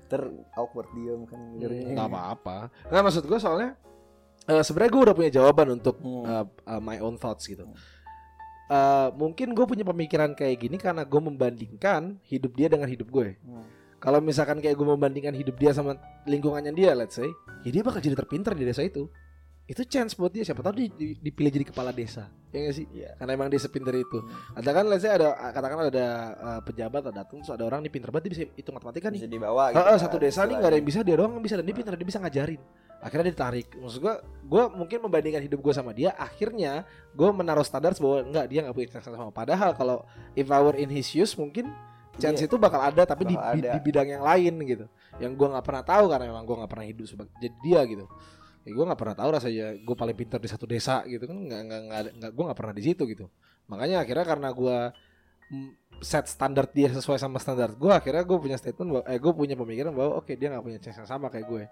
[0.04, 0.20] Ter
[0.54, 1.90] awkward diam kan dengernya.
[1.92, 3.70] nggak apa-apa nggak maksud gue soalnya
[4.44, 6.22] eh, sebenarnya gue udah punya jawaban untuk Hmm.
[6.22, 7.64] uh, uh, my own thoughts gitu
[8.64, 13.36] Eh, mungkin gue punya pemikiran kayak gini karena gue membandingkan hidup dia dengan hidup gue
[13.38, 13.64] Hmm.
[13.96, 17.24] Kalau misalkan kayak gue membandingkan hidup dia sama lingkungannya dia, let's say,
[17.60, 19.08] ya dia bakal jadi terpintar di desa itu.
[19.64, 20.44] Itu chance buat dia.
[20.44, 22.84] Siapa tahu di- di- dipilih jadi kepala desa, ya nggak sih?
[22.92, 23.16] Iya.
[23.16, 24.20] Karena emang dia sepinter itu.
[24.20, 24.60] Hmm.
[24.60, 28.08] Katakan let's say ada, katakan ada uh, pejabat atau datang terus ada orang nih pinter
[28.08, 29.18] banget dia bisa hitung matematika nih.
[29.18, 31.56] Bisa dibawa Heeh, kan, satu desa nih nggak ada yang bisa dia doang yang bisa
[31.56, 32.60] dan dia pintar dia bisa ngajarin.
[33.04, 34.14] akhirnya ditarik maksud gue
[34.48, 38.72] gue mungkin membandingkan hidup gue sama dia akhirnya gue menaruh standar bahwa enggak dia nggak
[38.72, 41.68] punya yang sama padahal kalau if I were in his shoes mungkin
[42.16, 42.48] chance Iya.
[42.48, 43.76] itu bakal ada tapi di, Bakal di- ada.
[43.76, 44.86] di bidang yang lain gitu
[45.20, 48.04] yang gue nggak pernah tahu karena memang gue nggak pernah hidup sebagai jadi dia gitu
[48.64, 51.60] ya gue nggak pernah tahu rasanya gue paling pintar di satu desa gitu kan nggak
[51.68, 51.80] nggak
[52.16, 53.28] nggak gue nggak pernah di situ gitu.
[53.68, 54.78] Makanya akhirnya karena gue
[55.52, 59.32] mm, set standar dia sesuai sama standar gue akhirnya gue punya statement bahwa eh gue
[59.36, 61.62] punya pemikiran bahwa oke dia nggak punya chance yang sama kayak gue.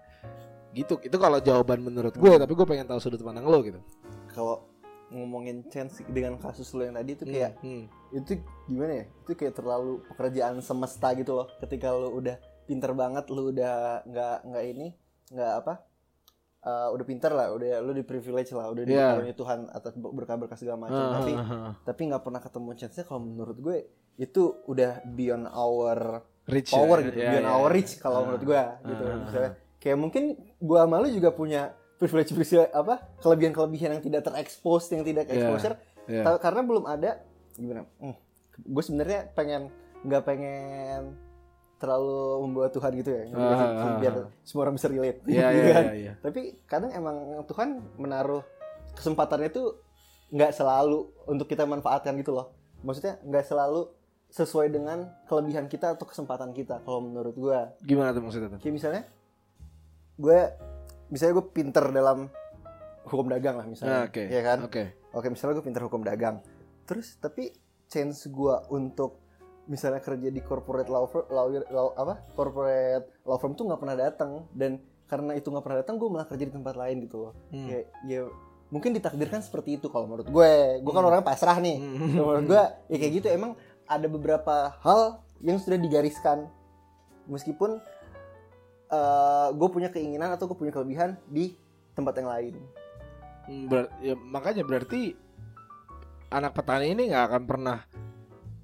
[0.77, 3.81] Gitu itu kalau jawaban menurut gue tapi gue pengen tahu sudut pandang lo gitu.
[4.29, 4.69] Kalau
[5.09, 8.37] ngomongin chance dengan kasus lo yang tadi itu kayak Hmm, itu
[8.69, 9.05] gimana ya?
[9.25, 11.49] Itu kayak terlalu pekerjaan semesta gitu loh.
[11.57, 12.37] Ketika lo udah
[12.69, 14.87] pinter banget lo udah nggak nggak ini
[15.33, 15.73] nggak apa
[16.63, 19.19] eh, udah pinter lah udah lo di privilege lah udah Iya.
[19.19, 21.73] dikaruniai Tuhan atas berkah-berkah segala macam ah, tapi ah, ah.
[21.83, 23.77] tapi nggak pernah ketemu chance-nya kalau menurut gue
[24.15, 27.73] itu udah beyond our Rich power ya, gitu ya, beyond ya, our ya.
[27.73, 30.23] reach kalau Ah, menurut gue gitu ah, Misalnya, kayak mungkin
[30.57, 31.61] gue sama lu juga punya
[31.95, 36.21] privilege privilege apa kelebihan-kelebihan yang tidak terekspos yang tidak Iya, exposure iya.
[36.21, 37.23] Ta- karena belum ada
[37.53, 38.15] gimana hmm,
[38.59, 39.71] gue sebenarnya pengen
[40.01, 41.15] nggak pengen
[41.83, 44.27] terlalu membawa Tuhan gitu ya Ah, ah, biar ah.
[44.41, 45.83] semua orang bisa relate gitu iya, kan.
[45.83, 46.13] iya, iya.
[46.17, 48.39] tapi kadang emang Tuhan menaruh
[48.93, 49.75] kesempatannya itu
[50.31, 53.91] nggak selalu untuk kita manfaatkan gitu loh maksudnya nggak selalu
[54.29, 58.59] sesuai dengan kelebihan kita atau kesempatan kita kalau menurut gue Gimana tuh maksudnya tuh?
[58.59, 59.03] kayak misalnya
[60.15, 60.39] gue
[61.09, 62.29] misalnya gue pinter dalam
[63.03, 64.23] hukum dagang lah misalnya Ah, Oke.
[64.25, 64.83] ya kan Oke.
[65.11, 66.39] oke misalnya gue pinter hukum dagang
[66.83, 67.53] terus tapi
[67.85, 69.21] chance gue untuk
[69.65, 72.19] misalnya kerja di corporate law firm, lawyer, law- apa?
[72.31, 74.31] Corporate law firm tuh nggak pernah datang.
[74.49, 77.33] Dan karena itu nggak pernah datang gue malah kerja di tempat lain gitu loh.
[77.47, 77.67] Hmm.
[77.67, 78.21] kayak ya
[78.67, 80.53] mungkin ditakdirkan seperti itu kalau menurut gue.
[80.81, 81.09] Gue kan Hmm.
[81.09, 81.77] orang pasrah nih.
[81.77, 82.17] Hmm.
[82.17, 83.27] Menurut gue ya kayak gitu.
[83.29, 83.53] Emang
[83.85, 86.49] ada beberapa hal yang sudah digariskan.
[87.25, 87.77] Meskipun
[88.89, 91.55] eh gue punya keinginan atau gue punya kelebihan di
[91.93, 92.53] tempat yang lain.
[93.43, 95.13] Hmm, ber- ya, makanya berarti
[96.29, 97.77] anak petani ini nggak akan pernah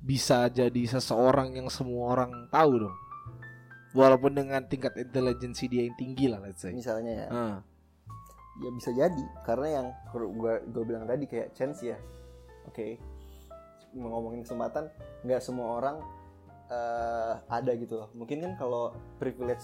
[0.10, 2.98] bisa jadi seseorang yang semua orang tahu dong.
[3.94, 6.74] Walaupun dengan tingkat intelijensi dia yang tinggi lah let's say.
[6.74, 7.28] misalnya ya.
[7.30, 7.56] Ah,
[8.58, 9.26] ya bisa jadi.
[9.46, 11.98] Karena yang gue gue bilang tadi kayak chance ya.
[12.66, 12.98] Oke.
[13.94, 14.90] Mau ngomongin kesempatan
[15.22, 16.02] nggak semua orang
[16.74, 18.10] eh, ada gitu loh.
[18.18, 19.62] Mungkin kan kalau privilege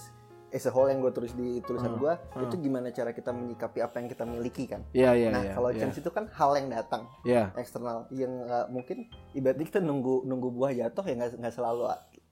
[0.48, 2.44] as a whole yang gue tulis di tulisan Hmm, gue hmm.
[2.44, 5.52] itu gimana cara kita menyikapi apa yang kita miliki kan Iya iya nah iya.
[5.52, 5.78] kalau iya.
[5.80, 7.50] chance itu kan hal yang datang Iya.
[7.54, 8.96] eksternal yang nggak mungkin
[9.32, 11.82] ibaratnya kita nunggu nunggu buah jatuh ya nggak nggak selalu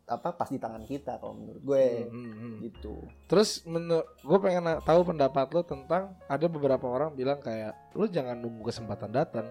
[0.05, 2.55] apa pas di tangan kita kalau menurut gue Hmm, hmm, hmm.
[2.62, 8.05] gitu Terus menurut gue pengen tahu pendapat lo tentang ada beberapa orang bilang kayak lo
[8.07, 9.48] jangan nunggu kesempatan datang,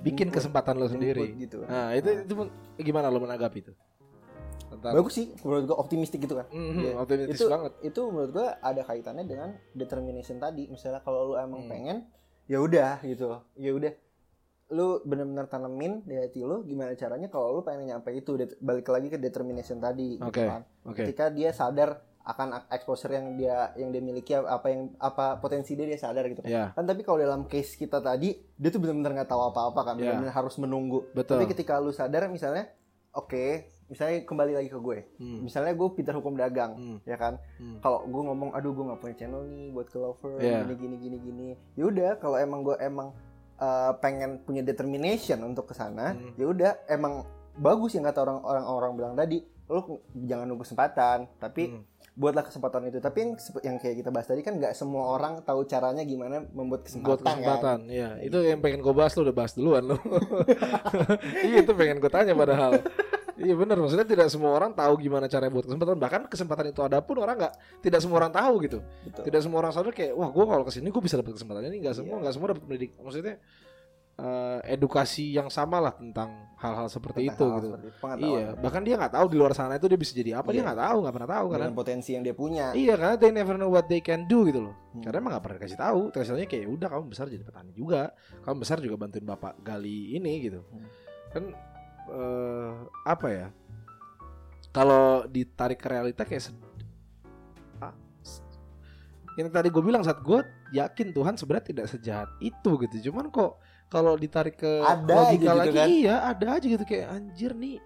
[0.00, 1.34] bikin kesempatan lo sendiri.
[1.36, 3.72] gitu Nah itu itu pun- gimana lo menanggapi itu?
[4.72, 6.92] Tentang bagus sih menurut gue optimistik gitu kan Mhm, Iya.
[6.96, 7.72] optimistis itu banget.
[7.82, 11.70] itu menurut gue ada kaitannya dengan determination tadi misalnya kalau lu emang Hmm.
[11.70, 11.96] pengen
[12.44, 13.92] ya udah gitu ya udah
[14.70, 19.08] lu bener-bener tanemin di hati lu gimana caranya kalau lu pengen nyampe itu balik lagi
[19.08, 20.42] ke determination tadi gitu Oke.
[20.42, 21.04] kan Oke.
[21.04, 25.74] ketika dia sadar akan ak- exposure yang dia yang dia miliki apa yang apa potensi
[25.74, 28.78] dia dia sadar gitu kan Ya, kan tapi kalau dalam case kita tadi dia tuh
[28.78, 30.14] benar-benar nggak tahu apa-apa kan Iya.
[30.14, 31.36] benar-benar harus menunggu betul.
[31.36, 32.70] tapi ketika lu sadar misalnya
[33.12, 34.98] oke misalnya kembali lagi ke gue.
[35.14, 37.36] Hmm, misalnya gue pintar hukum dagang hmm, ya kan?
[37.56, 37.76] Hmm.
[37.78, 40.64] kalau gue ngomong aduh gue nggak punya channel nih buat ke lover Iya.
[40.64, 41.48] gini gini gini gini.
[41.74, 43.12] Ya udah kalau emang gue emang
[43.58, 46.32] uh, pengen punya determination untuk ke sana Hmm.
[46.34, 51.18] ya udah emang bagus yang kata orang orang orang bilang tadi lu jangan nunggu kesempatan.
[51.36, 51.84] Tapi Hmm.
[52.12, 52.98] buatlah kesempatan itu.
[52.98, 56.84] Tapi yang yang kayak kita bahas tadi kan nggak semua orang tahu caranya gimana membuat
[56.84, 57.88] kesempatan, buat kesempatan kan?
[57.88, 58.20] iya.
[58.20, 59.96] Itu yang pengen gue bahas lo udah bahas duluan lo
[61.42, 62.84] iya itu pengen gue tanya padahal
[63.42, 67.02] iya bener maksudnya tidak semua orang tahu gimana cara buat kesempatan bahkan kesempatan itu ada
[67.02, 69.22] pun orang nggak tidak semua orang tahu gitu Betul.
[69.26, 71.82] tidak semua orang sadar kayak wah gue kalau ke sini gue bisa dapat kesempatan ini
[71.82, 72.20] nggak semua Iya.
[72.22, 73.34] nggak semua dapat pendidik maksudnya
[74.12, 76.28] eh, edukasi yang sama lah tentang
[76.60, 79.74] hal-hal seperti Tentang itu hal gitu seperti iya bahkan dia nggak tahu di luar sana
[79.74, 80.66] itu dia bisa jadi apa dia Iya.
[80.68, 83.72] nggak tahu nggak pernah tahu karena potensi yang dia punya Iya karena they never know
[83.72, 84.74] what they can do gitu loh.
[84.92, 85.02] Hmm.
[85.02, 86.00] Karena emang gak pernah dikasih tahu.
[86.12, 88.12] Terusnya kayak udah kamu besar jadi petani juga.
[88.44, 90.60] Kamu besar juga bantuin bapak gali ini gitu.
[90.68, 90.86] Hmm.
[91.32, 91.42] Kan
[92.08, 92.72] eh,
[93.04, 93.46] apa ya?
[94.72, 96.48] Kalau ditarik ke realita kayak
[97.78, 97.92] ah,
[99.36, 100.40] yang tadi gue bilang saat gue
[100.72, 103.12] yakin Tuhan sebenarnya tidak sejahat itu gitu.
[103.12, 103.60] Cuman kok
[103.92, 105.86] kalau ditarik ke Ada logika gitu lagi kan.
[105.86, 107.76] iya ada aja gitu kayak anjir nih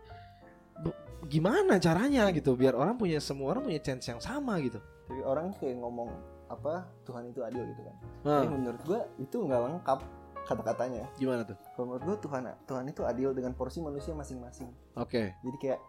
[1.27, 4.79] gimana caranya gitu biar orang punya semua orang punya chance yang sama gitu.
[5.11, 6.07] Jadi orang kayak ngomong
[6.47, 9.99] apa Tuhan itu adil gitu kan Nah, Tapi menurut gue itu nggak lengkap
[10.47, 11.59] kata-katanya gimana tuh?
[11.73, 15.35] kalau menurut gue Tuhan Tuhan itu adil dengan porsi manusia masing-masing Oke.
[15.37, 15.81] jadi kayak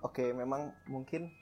[0.00, 1.32] oke memang mungkin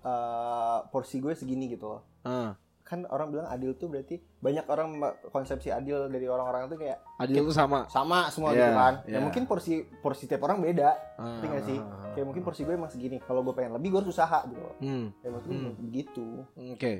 [0.00, 4.94] uh, porsi gue segini gitu loh Ah, kan orang bilang adil tuh berarti banyak orang
[5.26, 7.88] konsepsi adil dari orang-orang tuh kayak Adil itu sama.
[7.88, 9.18] sama semua Iya, gitu kan ya iya.
[9.18, 11.78] mungkin porsi porsi tiap orang beda Ah, ngerti nggak sih
[12.12, 14.74] kayak mungkin porsi gue emang segini kalau gue pengen lebih gue harus usaha gitu loh
[14.78, 15.10] Hmm.
[15.18, 15.74] ya maksud gue Hmm.
[15.80, 16.26] begitu
[16.68, 16.92] Oke.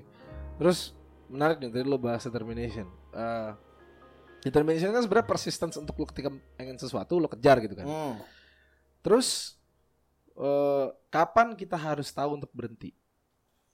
[0.54, 0.78] Terus
[1.26, 2.86] menarik nih tadi lo bahas determination.
[3.10, 3.50] Eh,
[4.42, 6.28] determination kan sebenarnya persistence untuk lo ketika
[6.58, 7.86] pengen sesuatu lo kejar gitu kan.
[7.86, 8.14] Hmm.
[9.00, 9.56] Terus
[10.34, 12.90] eh, kapan kita harus tahu untuk berhenti?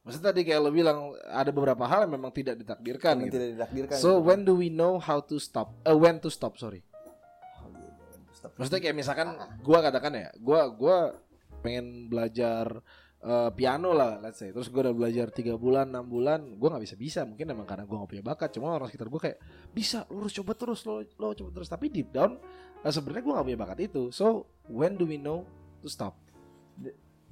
[0.05, 3.35] Maksudnya tadi kayak lo bilang ada beberapa hal yang memang tidak ditakdirkan gitu.
[3.37, 4.25] tidak ditakdirkan So gitu.
[4.25, 5.73] when do we know how to stop?
[5.85, 6.57] Eh, when to stop?
[6.57, 6.81] Sorry.
[7.61, 7.93] Oh, iya.
[8.33, 8.57] Stop.
[8.57, 9.29] Maksudnya kayak misalkan
[9.61, 11.13] gua katakan ya, gua gua
[11.61, 12.81] pengen belajar
[13.19, 14.51] eh, piano lah, let's say.
[14.51, 17.21] Terus gua udah belajar tiga bulan, enam bulan, gua nggak bisa bisa.
[17.23, 18.49] Mungkin emang karena gua nggak punya bakat.
[18.55, 19.39] Cuma orang sekitar gua kayak
[19.71, 21.67] bisa, lu harus coba terus, lo lo coba terus.
[21.67, 22.39] Tapi deep down
[22.79, 24.03] eh, sebenarnya gua nggak punya bakat itu.
[24.11, 25.43] So when do we know
[25.81, 26.15] to stop?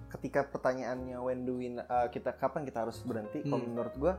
[0.07, 3.75] ketika pertanyaannya when do we uh, kita kapan kita harus berhenti kalau Hmm.
[3.75, 4.15] menurut gue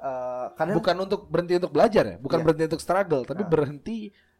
[0.00, 2.44] uh, kadang Bukan untuk berhenti untuk belajar ya, bukan Iya.
[2.48, 3.48] berhenti untuk struggle, tapi Ah.
[3.48, 3.96] berhenti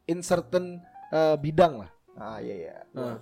[0.07, 1.91] in certain eh, bidang lah.
[2.17, 3.17] ah iya iya Ah.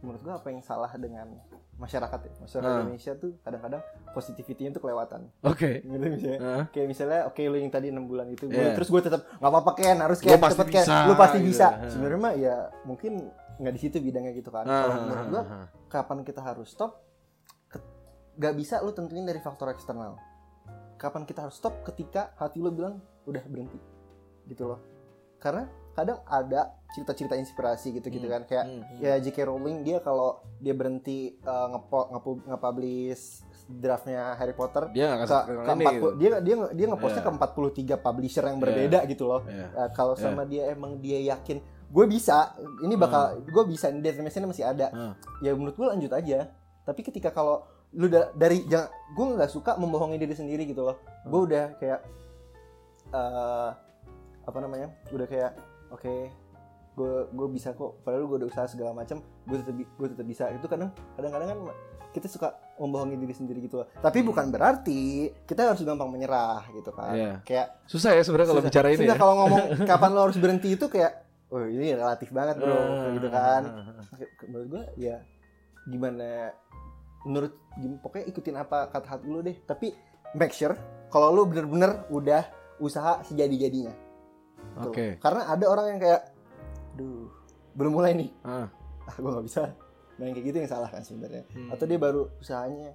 [0.00, 1.28] Menurut gue apa yang salah dengan
[1.74, 2.80] masyarakat ya masyarakat Ah.
[2.80, 5.80] Indonesia tuh kadang-kadang positivity-nya tuh kelewatan Oke.
[5.80, 6.62] gitu misalnya Heeh.
[6.70, 8.74] kayak misalnya oke lu yang tadi enam bulan itu gua- Iya.
[8.74, 11.38] terus gue tetap nggak apa-apa Ken harus Gua Ken pasti cepet Ken bisa, lu pasti
[11.38, 11.48] gitu.
[11.48, 11.88] bisa Ah.
[11.88, 13.12] sebenarnya mah ya mungkin
[13.54, 15.42] nggak di situ bidangnya gitu kan kalau menurut gue
[15.86, 16.92] kapan kita harus stop
[18.32, 20.16] nggak bisa lu tentuin dari faktor eksternal
[20.96, 23.76] kapan kita harus stop ketika hati lu bilang udah berhenti
[24.46, 24.80] gitu loh
[25.36, 28.98] karena kadang ada cerita-cerita inspirasi gitu gitu Hmm, kan kayak hmm, hmm.
[28.98, 29.38] ya J.K.
[29.42, 33.24] Rowling dia kalau dia berhenti uh, ngepo ngepu- nge-publish
[33.70, 36.08] draftnya Harry Potter dia ke, kasih ke ini 40 gitu.
[36.14, 37.28] dia dia dia ngepostnya Iya.
[37.30, 39.66] ke 43 publisher yang berbeda gitu loh Iya.
[39.70, 40.22] Uh, kalau Iya.
[40.22, 44.88] sama dia emang dia yakin gue bisa ini bakal gue bisa ini determination masih ada
[44.90, 45.12] Ah.
[45.40, 46.48] ya menurut gue lanjut aja
[46.82, 50.96] tapi ketika kalau lu da- dari jangan gue nggak suka membohongi diri sendiri gitu loh
[51.22, 51.48] gue Hmm.
[51.48, 52.00] udah kayak
[53.10, 53.70] eh
[54.42, 55.52] apa namanya udah kayak
[55.92, 56.14] oke
[56.92, 58.04] gue gue bisa kok.
[58.04, 60.44] Padahal gue udah usaha segala macam gue tetap gue tetap bisa.
[60.52, 61.58] Itu kadang kadang-kadang kan
[62.12, 63.88] kita suka membohongi diri sendiri gitu loh.
[63.96, 67.16] Tapi bukan berarti kita harus gampang menyerah gitu kan.
[67.16, 67.32] Iya.
[67.48, 69.20] kayak Susah ya sebenarnya kalau bicara ini Susah ya.
[69.20, 71.12] kalau ngomong kapan lo harus berhenti itu kayak
[71.48, 73.62] oh ini relatif banget bro Ah, kayak gitu kan.
[74.52, 75.16] Menurut gue ya
[75.88, 76.52] gimana
[77.24, 77.52] menurut
[78.04, 79.56] pokoknya ikutin apa kata hati lu deh.
[79.64, 79.96] Tapi
[80.36, 80.76] make sure
[81.08, 82.44] kalau lu bener-bener udah
[82.76, 83.96] usaha sejadi-jadinya
[84.78, 85.06] Oke.
[85.18, 86.22] karena ada orang yang kayak
[86.92, 87.28] duh
[87.72, 88.68] belum mulai nih Ah.
[89.02, 89.72] ah gue nggak bisa
[90.12, 91.68] nah yang kayak gitu yang salah kan sebenarnya Hmm.
[91.68, 92.92] atau dia baru usahanya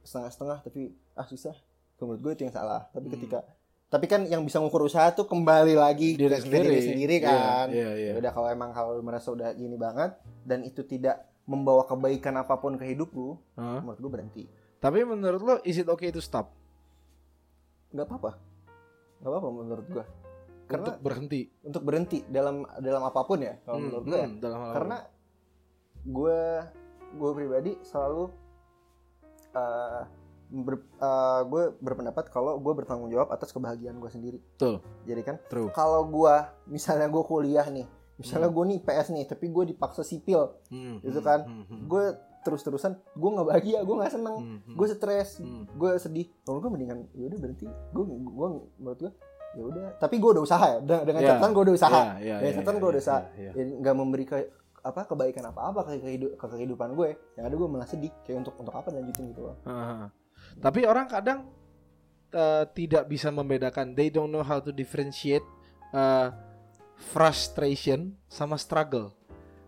[0.00, 0.80] setengah-setengah tapi
[1.12, 1.54] ah susah
[1.96, 3.14] menurut gue itu yang salah tapi Hmm.
[3.14, 3.38] ketika
[3.86, 6.66] tapi kan yang bisa ngukur usaha tuh kembali lagi Diri ke sendiri.
[6.66, 8.10] diri sendiri Iya, kan Iya, iya.
[8.10, 12.56] Ya udah kalau emang kalau merasa udah gini banget dan itu tidak membawa kebaikan apa
[12.56, 13.78] pun ke hidup lu Ah.
[13.78, 14.44] menurut gue berhenti
[14.76, 16.52] Tapi menurut lo is it okay to stop?
[17.88, 18.30] nggak apa-apa
[19.16, 20.04] nggak apa-apa menurut gue
[20.74, 21.40] karena untuk berhenti.
[21.62, 24.26] untuk berhenti dalam dalam apa pun ya kalau Hmm, menurut gue ya.
[24.26, 24.96] hmm, dalam hal karena
[26.04, 26.40] gue
[27.14, 28.24] gue pribadi selalu
[29.52, 30.02] eh,
[30.52, 34.82] ber- eh, gue berpendapat kalau gue bertanggung jawab atas kebahagiaan gue sendiri Betul.
[35.02, 35.70] jadi kan True.
[35.70, 36.34] kalau gue
[36.68, 41.18] misalnya gue kuliah nih misalnya gue nih PS nih tapi gue dipaksa sipil Hmm, Itu
[41.18, 41.40] hmm, kan.
[41.42, 42.04] hmm, hmm, gue
[42.40, 44.74] terus-terusan gue nggak bahagia gue nggak seneng hmm, hmm.
[44.76, 45.64] gue stres Hmm.
[45.66, 49.12] gue sedih kalau gue mendingan ya udah berhenti gue gue menurut gue
[49.54, 51.28] ya udah tapi gue udah usaha ya dengan, Iya.
[51.32, 53.50] catatan gue udah usaha Iya, iya, Dengan iya, catatan iya, gue udah iya, usaha iya.
[53.54, 54.36] ya nggak memberi ke
[54.84, 55.92] apa kebaikan apa apa ke,
[56.36, 59.56] ke kehidupan gue yang ada gue malah sedih kayak untuk untuk apa lanjutin gitu loh
[59.64, 60.12] Ah.
[60.54, 61.48] Tapi orang kadang
[62.30, 63.94] eh, tidak bisa membedakan.
[63.94, 65.46] They don't know how to differentiate
[65.90, 66.28] eh,
[66.98, 69.14] frustration sama struggle.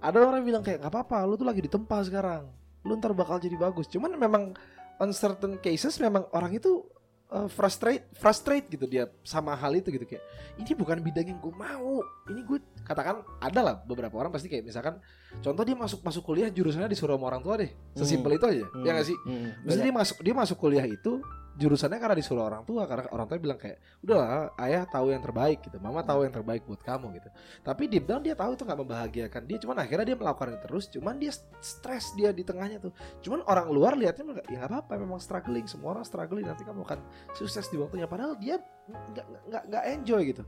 [0.02, 2.50] Ada orang bilang kayak nggak apa-apa, lu tuh lagi ditempa sekarang.
[2.84, 3.88] Lu ntar bakal jadi bagus.
[3.88, 4.54] Cuman memang
[4.98, 6.84] on certain cases memang orang itu
[7.26, 10.22] eh, frustrate frustrate gitu dia sama hal itu gitu kayak
[10.56, 12.00] ini bukan bidang yang gue mau.
[12.26, 14.96] Ini gue katakan ada lah beberapa orang pasti kayak misalkan
[15.42, 18.90] contoh dia masuk masuk kuliah jurusannya disuruh sama orang tua deh sesimpel itu aja ya
[18.94, 19.18] nggak sih?
[19.26, 21.12] Hmm, Maksudnya dia masuk dia masuk kuliah itu
[21.56, 25.64] jurusannya karena disuruh orang tua karena orang tua bilang kayak udahlah ayah tahu yang terbaik
[25.64, 25.80] gitu.
[25.80, 27.28] Mama tahu yang terbaik buat kamu gitu.
[27.64, 30.84] Tapi deep down dia tahu itu nggak membahagiakan dia cuman akhirnya dia melakukan itu terus
[30.92, 32.92] cuman dia stres dia di tengahnya tuh.
[33.20, 36.84] Cuman orang luar lihatnya nggak- ya nggak apa-apa memang struggling semua orang struggling nanti kamu
[36.84, 37.00] akan
[37.32, 38.04] sukses di waktunya.
[38.04, 40.44] Padahal dia nggak nggak nggak enjoy gitu.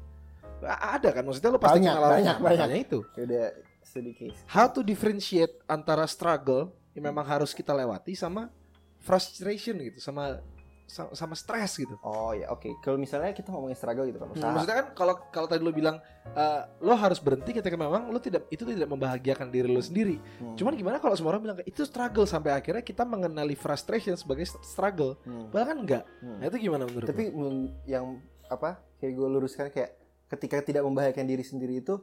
[0.60, 1.24] A- ada kan?
[1.24, 2.84] Maksudnya lo pasti Banyak, ngalamin banyak, makanya banyak.
[2.84, 2.98] itu.
[3.16, 3.46] Udah
[3.80, 4.32] sedikit.
[4.44, 8.52] How to differentiate antara struggle yang memang harus kita lewati sama
[8.98, 10.42] frustration gitu sama
[10.88, 12.00] sama, sama stres gitu.
[12.00, 12.80] Oh ya oke.
[12.80, 14.50] Kalau misalnya kita ngomongin struggle gitu kan Hmm, usaha.
[14.50, 18.48] maksudnya kan kalau kalau tadi lo bilang eh, lo harus berhenti ketika memang lo tidak
[18.48, 20.16] itu tidak membahagiakan diri lo sendiri.
[20.38, 20.56] Hmm.
[20.56, 25.20] Cuman gimana kalau semua orang bilang itu struggle sampai akhirnya kita mengenali frustration sebagai struggle.
[25.22, 25.46] Hmm.
[25.48, 26.04] Padahal kan enggak.
[26.18, 26.36] Hmm.
[26.38, 28.80] Nah, itu gimana menurut Tapi men- yang apa?
[28.96, 29.92] Kayak gue luruskan kayak
[30.26, 32.00] ketika tidak membahayakan diri sendiri itu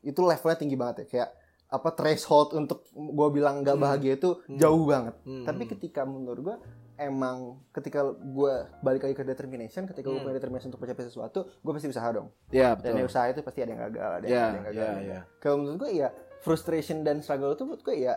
[0.00, 1.06] itu levelnya tinggi banget ya.
[1.06, 1.30] Kayak
[1.68, 3.84] apa threshold untuk gue bilang nggak Hmm.
[3.86, 4.56] bahagia itu Hmm.
[4.56, 5.14] jauh banget.
[5.16, 5.24] lo?
[5.24, 5.44] Hmm.
[5.46, 6.56] Tapi ketika menurut gue
[6.94, 7.36] emang
[7.70, 10.24] ketika gue balik lagi ke determination, ketika gue Hmm.
[10.24, 12.28] punya determination untuk mencapai sesuatu, gue pasti usaha dong.
[12.48, 12.98] ya Dan betul.
[12.98, 14.76] ya usaha itu pasti ada yang gagal, ada yang, Ya, ada yang gagal.
[14.76, 15.20] ya, ada yang ya.
[15.22, 15.22] gagal.
[15.38, 18.14] Kalau menurut gue ya frustration dan struggle itu menurut gue ya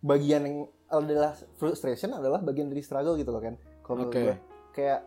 [0.00, 0.56] bagian yang
[0.88, 3.54] adalah frustration adalah bagian dari struggle gitu loh kan.
[3.82, 4.22] Kalau menurut Oke.
[4.24, 4.36] gue
[4.72, 5.00] kayak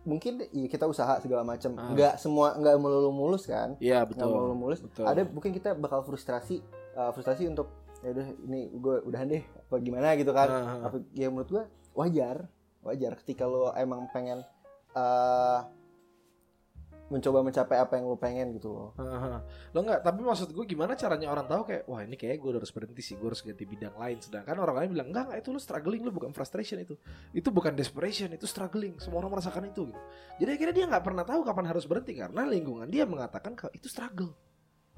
[0.00, 1.92] mungkin ya kita usaha segala macam, Ah.
[1.92, 4.28] nggak semua nggak melulu mulus kan, Iya nggak betul.
[4.28, 4.80] melulu mulus.
[4.80, 5.04] Betul.
[5.04, 7.68] Ada mungkin kita bakal frustrasi, uh, frustasi untuk
[8.00, 10.48] ya udah ini gue udahan deh apa gimana gitu kan.
[10.48, 10.88] Ah, ah.
[10.88, 11.64] Apa ya menurut gue
[11.94, 12.46] wajar,
[12.84, 14.42] wajar ketika lo emang pengen
[14.94, 15.66] uh,
[17.10, 18.90] mencoba mencapai apa yang lo pengen gitu loh.
[18.94, 19.42] Haha.
[19.74, 22.70] Lo enggak, tapi maksud gue gimana caranya orang tahu kayak wah ini kayak gue harus
[22.70, 24.22] berhenti sih, gue harus ganti bidang lain.
[24.22, 26.94] Sedangkan orang lain bilang enggak, enggak itu lo struggling, lo bukan frustration itu.
[27.34, 28.94] Itu bukan desperation, itu struggling.
[29.02, 30.00] Semua orang merasakan itu gitu.
[30.38, 33.90] Jadi akhirnya dia nggak pernah tahu kapan harus berhenti karena lingkungan dia mengatakan kalau itu
[33.90, 34.30] struggle.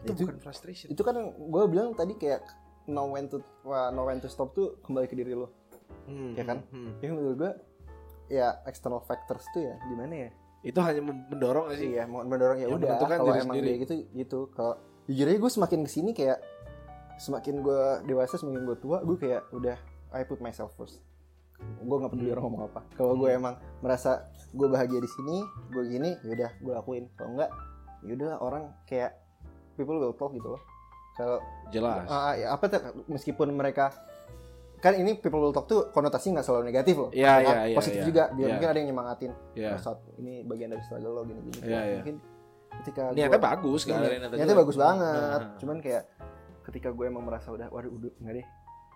[0.05, 0.93] Itu, Itu- bukan frustration.
[0.93, 2.45] itu kan gue bilang tadi kayak
[2.91, 5.62] know when to wah, know when to stop tuh kembali ke diri lo
[6.05, 6.59] Hmm, ya kan?
[6.67, 6.93] hmm, hmm.
[6.99, 7.53] ya menurut gue
[8.29, 10.31] ya external factors tuh ya gimana ya
[10.63, 11.91] Itu hanya mendorong aja sih.
[11.91, 13.67] iya mau mendorong ya Yang udah kalau emang sendiri.
[13.69, 14.75] dia gitu gitu kalau
[15.05, 16.39] jujur aja gue semakin ke sini kayak
[17.19, 19.77] semakin gue dewasa semakin gue tua gue kayak udah
[20.11, 21.03] I put myself first
[21.59, 22.35] gue nggak peduli Hmm.
[22.35, 25.37] orang ngomong apa kalau gue emang merasa gue bahagia di sini
[25.71, 27.51] gue gini yaudah gue lakuin kalau enggak
[28.03, 29.15] yaudah orang kayak
[29.75, 30.63] people will talk gitu loh
[31.13, 31.39] kalau
[31.69, 32.09] Jelas.
[32.35, 33.93] Ya, apa tuh meskipun mereka
[34.83, 37.11] kan ini people will talk tuh konotasi nggak selalu negatif loh.
[37.15, 38.07] Iya, iya, iya, Positif iya.
[38.07, 38.25] juga.
[38.29, 38.49] Dia Iya.
[38.51, 39.31] mungkin ada yang nyemangatin.
[39.31, 41.59] "Oh, saat ini bagian dari struggle lo gini-gini.
[41.63, 41.97] Iya, iya.
[42.03, 42.17] Mungkin
[42.83, 43.99] ketika Niatnya gua- bagus kan.
[44.01, 45.39] Niatnya niatnya bagus banget.
[45.39, 45.55] Nah.
[45.57, 46.03] Cuman kayak
[46.63, 48.47] ketika gue emang merasa udah waduh udah nggak deh.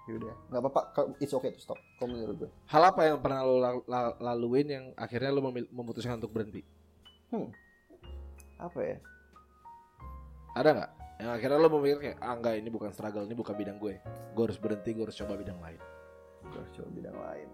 [0.07, 0.81] Ya udah, nggak apa-apa.
[0.91, 1.79] Kalau It's okay to stop.
[1.99, 2.51] Kalau menurut gue.
[2.67, 6.63] Hal apa yang pernah lo la- la- laluin yang akhirnya lo memutuskan untuk berhenti?
[8.57, 8.97] Apa ya?
[10.55, 10.91] Ada nggak?
[11.17, 13.95] Yang akhirnya lo memikir kayak ah enggak ini bukan struggle, ini bukan bidang gue.
[14.33, 15.81] Gue harus berhenti, gue harus coba bidang lain.
[16.45, 17.49] Gue harus coba bidang lain.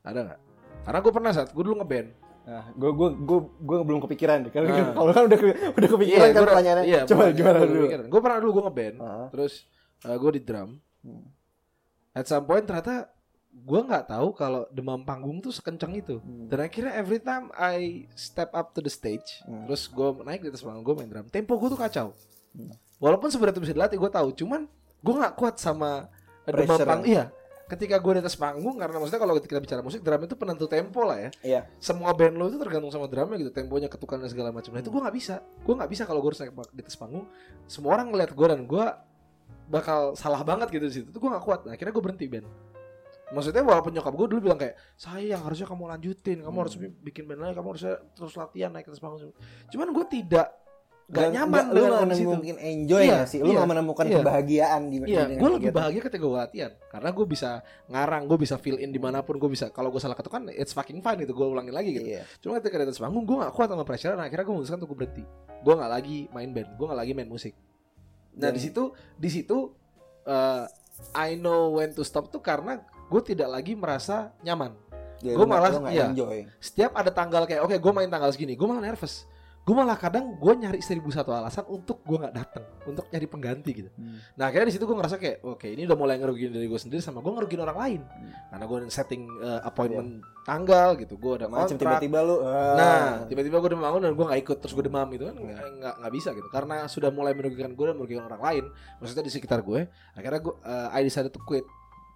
[0.00, 0.40] Ada nggak?
[0.80, 2.08] Karena gue pernah saat gue dulu ngeband.
[2.40, 4.52] Nah, gue gue gue gue belum kepikiran deh.
[4.52, 4.92] Karena Ah.
[4.96, 5.38] kalau kan udah
[5.76, 6.84] udah kepikiran kan gua- pertanyaannya.
[6.88, 7.86] Iya, coba gimana dulu?
[8.08, 8.96] Gue pernah dulu gue ngeband.
[8.98, 9.26] Ah.
[9.28, 9.52] Terus
[10.00, 10.70] gue di drum.
[11.04, 11.24] Hmm.
[12.10, 13.12] At some point ternyata
[13.50, 16.18] gue nggak tahu kalau demam panggung tuh sekencang itu.
[16.18, 16.46] Hmm.
[16.46, 19.66] Dan akhirnya every time I step up to the stage, Hmm.
[19.66, 22.14] terus gue naik di atas panggung gue main drum, tempo gue tuh kacau.
[22.54, 22.70] Hmm.
[22.96, 24.28] Walaupun sebenarnya bisa dilatih, gue tahu.
[24.34, 24.70] Cuman
[25.00, 26.06] gue nggak kuat sama
[26.44, 26.86] eh, demam Pressure.
[26.86, 27.10] panggung.
[27.10, 27.24] Iya,
[27.66, 31.00] ketika gue di atas panggung karena maksudnya kalau kita bicara musik, drum itu penentu tempo
[31.02, 31.30] lah ya.
[31.42, 31.60] Iya.
[31.78, 34.70] Semua band lo itu tergantung sama drumnya gitu, temponya, ketukan dan segala macam.
[34.70, 35.42] Nah itu gue nggak bisa.
[35.62, 37.26] Gue nggak bisa kalau gue harus naik di atas panggung.
[37.66, 38.84] Semua orang ngeliat gue dan gue
[39.66, 41.06] bakal salah banget gitu di situ.
[41.10, 41.60] Itu gue nggak kuat.
[41.66, 42.46] Nah, akhirnya gue berhenti band.
[43.30, 46.62] Maksudnya walaupun nyokap gue dulu bilang kayak sayang harusnya kamu lanjutin, kamu Hmm.
[46.62, 49.30] harus bi- bikin band lagi, kamu harusnya terus latihan naik ke atas panggung.
[49.70, 50.48] Cuman gue tidak
[51.06, 52.22] gak Dan nyaman nggak- lu itu.
[52.22, 54.14] mungkin enjoy Iya, sih lu iya, nggak menemukan iya.
[54.18, 55.74] kebahagiaan di Iya, gue lebih kegiatan.
[55.74, 57.50] bahagia ketika gue latihan karena gue bisa
[57.86, 59.70] ngarang, gue bisa fill in di mana pun gue bisa.
[59.70, 62.06] Kalau gue salah ketukan, it's fucking fine gitu, gue ulangin lagi gitu.
[62.06, 62.22] Iya.
[62.38, 64.88] Cuma ketika di atas panggung, gue gak kuat sama pressure, dan akhirnya gue memutuskan untuk
[64.88, 65.24] gue berhenti.
[65.60, 67.54] Gue gak lagi main band, gue gak lagi main musik.
[68.32, 68.82] Nah di situ,
[69.16, 69.58] di situ
[70.24, 70.62] uh,
[71.10, 74.72] I know when to stop tuh karena gue tidak lagi merasa nyaman.
[75.20, 76.06] Ya, nggak- malah- iya.
[76.08, 79.26] enjoy Setiap ada tanggal kayak, oke gue main tanggal segini, gue malah nervous.
[79.60, 83.70] Gue malah kadang gue nyari seribu satu alasan untuk gue nggak datang, untuk nyari pengganti
[83.76, 83.90] gitu.
[83.92, 84.16] Hmm.
[84.32, 86.98] Nah akhirnya di situ gue ngerasa kayak oke ini udah mulai ngerugiin dari gue sendiri
[86.98, 88.32] sama gue ngerugiin orang lain Hmm.
[88.48, 92.74] karena gue setting uh, appointment tanggal gitu gue udah macam tiba-tiba lu ah.
[92.74, 92.98] nah
[93.28, 95.94] tiba-tiba gue udah bangun dan gue nggak ikut terus gue demam gitu kan nggak nggak
[96.00, 98.64] nggak bisa gitu karena sudah mulai merugikan gue dan merugikan orang lain
[98.96, 101.68] maksudnya di sekitar gue akhirnya gue uh, I decided to quit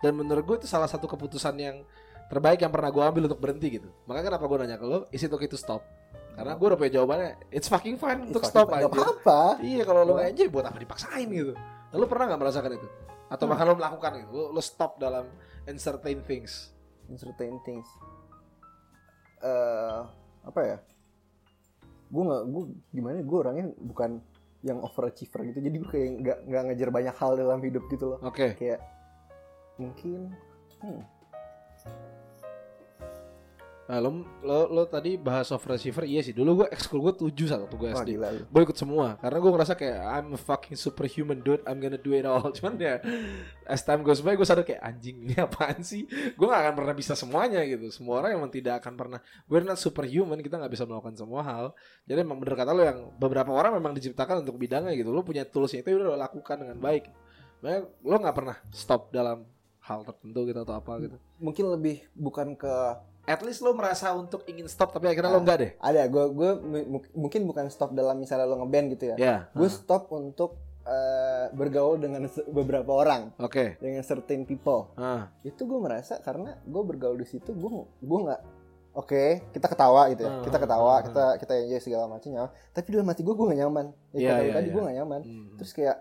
[0.05, 1.81] dan menurut gue itu salah satu keputusan yang
[2.27, 5.19] terbaik yang pernah gue ambil untuk berhenti gitu makanya kenapa gue nanya ke lo is
[5.19, 5.81] it okay to stop
[6.35, 9.41] karena gue udah punya jawabannya it's fucking fine untuk It's stop fucking- aja nggak apa-apa
[9.63, 11.55] Iya kalau lo enjoy buat apa dipaksain gitu.
[11.91, 12.89] Lalu pernah nggak merasakan itu?
[13.31, 13.51] Atau Hmm.
[13.55, 14.31] bahkan lo melakukan gitu?
[14.35, 15.31] Lo, lo stop dalam
[15.65, 16.75] entertain things.
[17.05, 17.85] in certain things
[19.39, 19.99] eh
[20.41, 20.77] apa ya
[22.09, 24.11] gue nggak gue gimana gue orangnya bukan
[24.63, 28.19] yang overachiever gitu jadi gue kayak nggak nggak ngejar banyak hal dalam hidup gitu loh
[28.25, 28.57] Oke.
[28.57, 28.81] kayak
[29.75, 30.31] mungkin
[30.81, 31.03] hmm,
[33.85, 36.33] Nah, lo, lo, lo tadi bahas soft receiver, iya sih.
[36.33, 38.17] Dulu gue ekskul gue tujuh satu gue Wah SD.
[38.49, 42.17] Gue ikut semua karena gue ngerasa kayak I'm a fucking superhuman dude, I'm gonna do
[42.17, 42.49] it all.
[42.57, 43.05] Cuman ya
[43.69, 46.09] as time goes by gue sadar kayak anjing ini apaan sih?
[46.09, 47.93] Gue gak akan pernah bisa semuanya gitu.
[47.93, 49.19] Semua orang emang tidak akan pernah.
[49.53, 51.77] We're not superhuman, kita nggak bisa melakukan semua hal.
[52.09, 55.13] Jadi emang bener kata lo yang beberapa orang memang diciptakan untuk bidangnya gitu.
[55.13, 57.13] Lo punya toolsnya itu udah lo lakukan dengan baik.
[57.61, 59.45] Makanya lo nggak pernah stop dalam
[59.85, 61.17] hal tertentu gitu atau apa gitu.
[61.39, 62.75] Mungkin lebih bukan ke
[63.25, 65.71] At least lo merasa untuk ingin stop tapi akhirnya lo enggak deh.
[65.81, 69.17] ada gue gue mu- mungkin bukan stop dalam misalnya lo ngeband gitu ya.
[69.17, 69.37] Ya.
[69.57, 73.81] Gue stop untuk eh, bergaul dengan beberapa orang Oke.
[73.81, 74.93] dengan certain people.
[75.01, 75.33] Ah.
[75.41, 77.71] Itu gue merasa karena gue bergaul di situ gue
[78.05, 78.43] gue nggak
[78.95, 80.31] Oke, kita ketawa gitu ya.
[80.39, 82.47] Hmm, Kita ketawa, hmm, kita kita enjoy segala macamnya.
[82.71, 83.87] Tapi dalam hati gue gue gak nyaman.
[84.15, 84.75] Ya, lu iya, tadi iya.
[84.79, 85.21] gue gak nyaman.
[85.27, 85.47] Hmm.
[85.59, 85.97] Terus kayak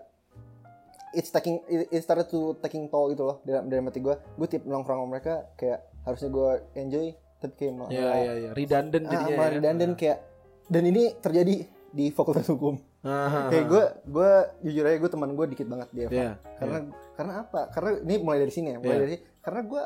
[1.14, 4.14] it's taking it, it started to taking toll gitu loh dalam dalam hati gue.
[4.34, 7.06] Gue tiap nongkrong sama mereka kayak harusnya gue enjoy
[7.38, 8.50] tapi kayak malah Ya ya ya.
[8.52, 9.34] Redundant ah, jadinya.
[9.34, 9.54] malah ya.
[9.58, 10.18] redundant kayak
[10.64, 11.54] dan ini terjadi
[11.94, 12.74] di fakultas hukum.
[13.04, 13.68] Ah, ah, Kayak ah.
[13.68, 14.30] gue gue
[14.64, 16.08] jujur aja gue teman gue dikit banget dia.
[16.08, 16.30] Iya.
[16.56, 16.78] Karena
[17.14, 17.60] karena apa?
[17.68, 19.02] Karena ini mulai dari sini ya, mulai Iya.
[19.04, 19.82] dari karena gue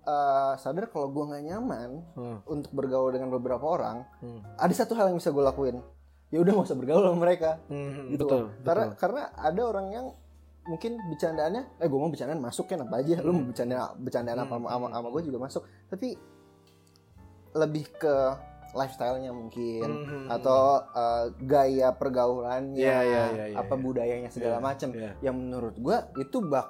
[0.00, 4.56] eh, sadar kalau gue nggak nyaman Hmm, untuk bergaul dengan beberapa orang, hmm.
[4.56, 5.80] ada satu hal yang bisa gue lakuin.
[6.28, 7.50] Ya udah nggak usah bergaul sama mereka.
[7.68, 8.50] Hmm, gitu betul, loh.
[8.62, 8.96] Karena betul.
[9.00, 10.06] karena ada orang yang
[10.64, 14.54] mungkin bercandaannya, eh gue mau bercandaan masuk kan apa aja, lu mau bercanda bercandaan apa
[14.54, 15.62] Hmm, sama, hmm, sama gue juga masuk.
[15.88, 16.08] Tapi
[17.50, 18.14] lebih ke
[18.70, 23.82] lifestyle-nya mungkin Hmm, atau eh, gaya pergaulannya, Iya, iya, iya, iya, apa iya.
[23.82, 24.88] budayanya segala Iya, macam.
[24.94, 25.12] iya.
[25.20, 26.66] Yang menurut gue itu bak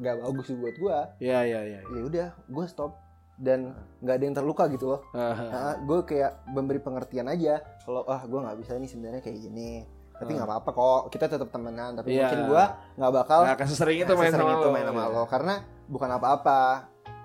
[0.00, 0.98] gak bagus buat gue.
[1.20, 1.80] Iya iya iya.
[1.84, 2.96] Ya udah, gue stop
[3.36, 5.00] dan nggak ada yang terluka gitu loh.
[5.12, 5.48] Ah, ah.
[5.50, 9.82] Nah, gue kayak memberi pengertian aja kalau ah gue nggak bisa ini sebenarnya kayak gini
[10.22, 12.24] tapi nggak apa-apa kok kita tetap temenan tapi Iya.
[12.24, 12.64] mungkin gue
[12.94, 14.72] nggak bakal Nah, kasus sering itu main sesering sama itu lo.
[14.72, 15.12] main sama Iya.
[15.12, 15.54] lo karena
[15.86, 16.60] bukan apa-apa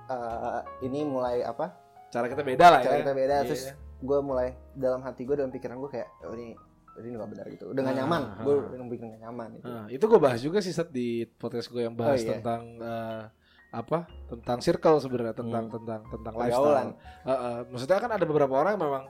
[0.08, 1.76] Eh, ini mulai apa
[2.08, 2.86] Cara kita beda lah ya.
[2.86, 3.44] cara kita beda Iya.
[3.44, 3.64] terus
[4.00, 6.56] gue mulai dalam hati gue dalam pikiran gue kayak oh, ini
[6.98, 8.72] ini nggak benar gitu udah nggak Ah, nyaman ah, gue ah.
[8.72, 9.68] udah bikin nggak nyaman gitu.
[9.68, 12.32] Nah, itu gue bahas juga sih set di podcast gue yang bahas Oh, iya.
[12.34, 13.24] tentang eh,
[13.68, 15.76] apa tentang circle sebenarnya tentang Hmm.
[15.76, 16.88] tentang tentang Pergaulan.
[16.88, 16.92] lifestyle.
[17.22, 19.04] Eh, eh, maksudnya kan ada beberapa orang yang memang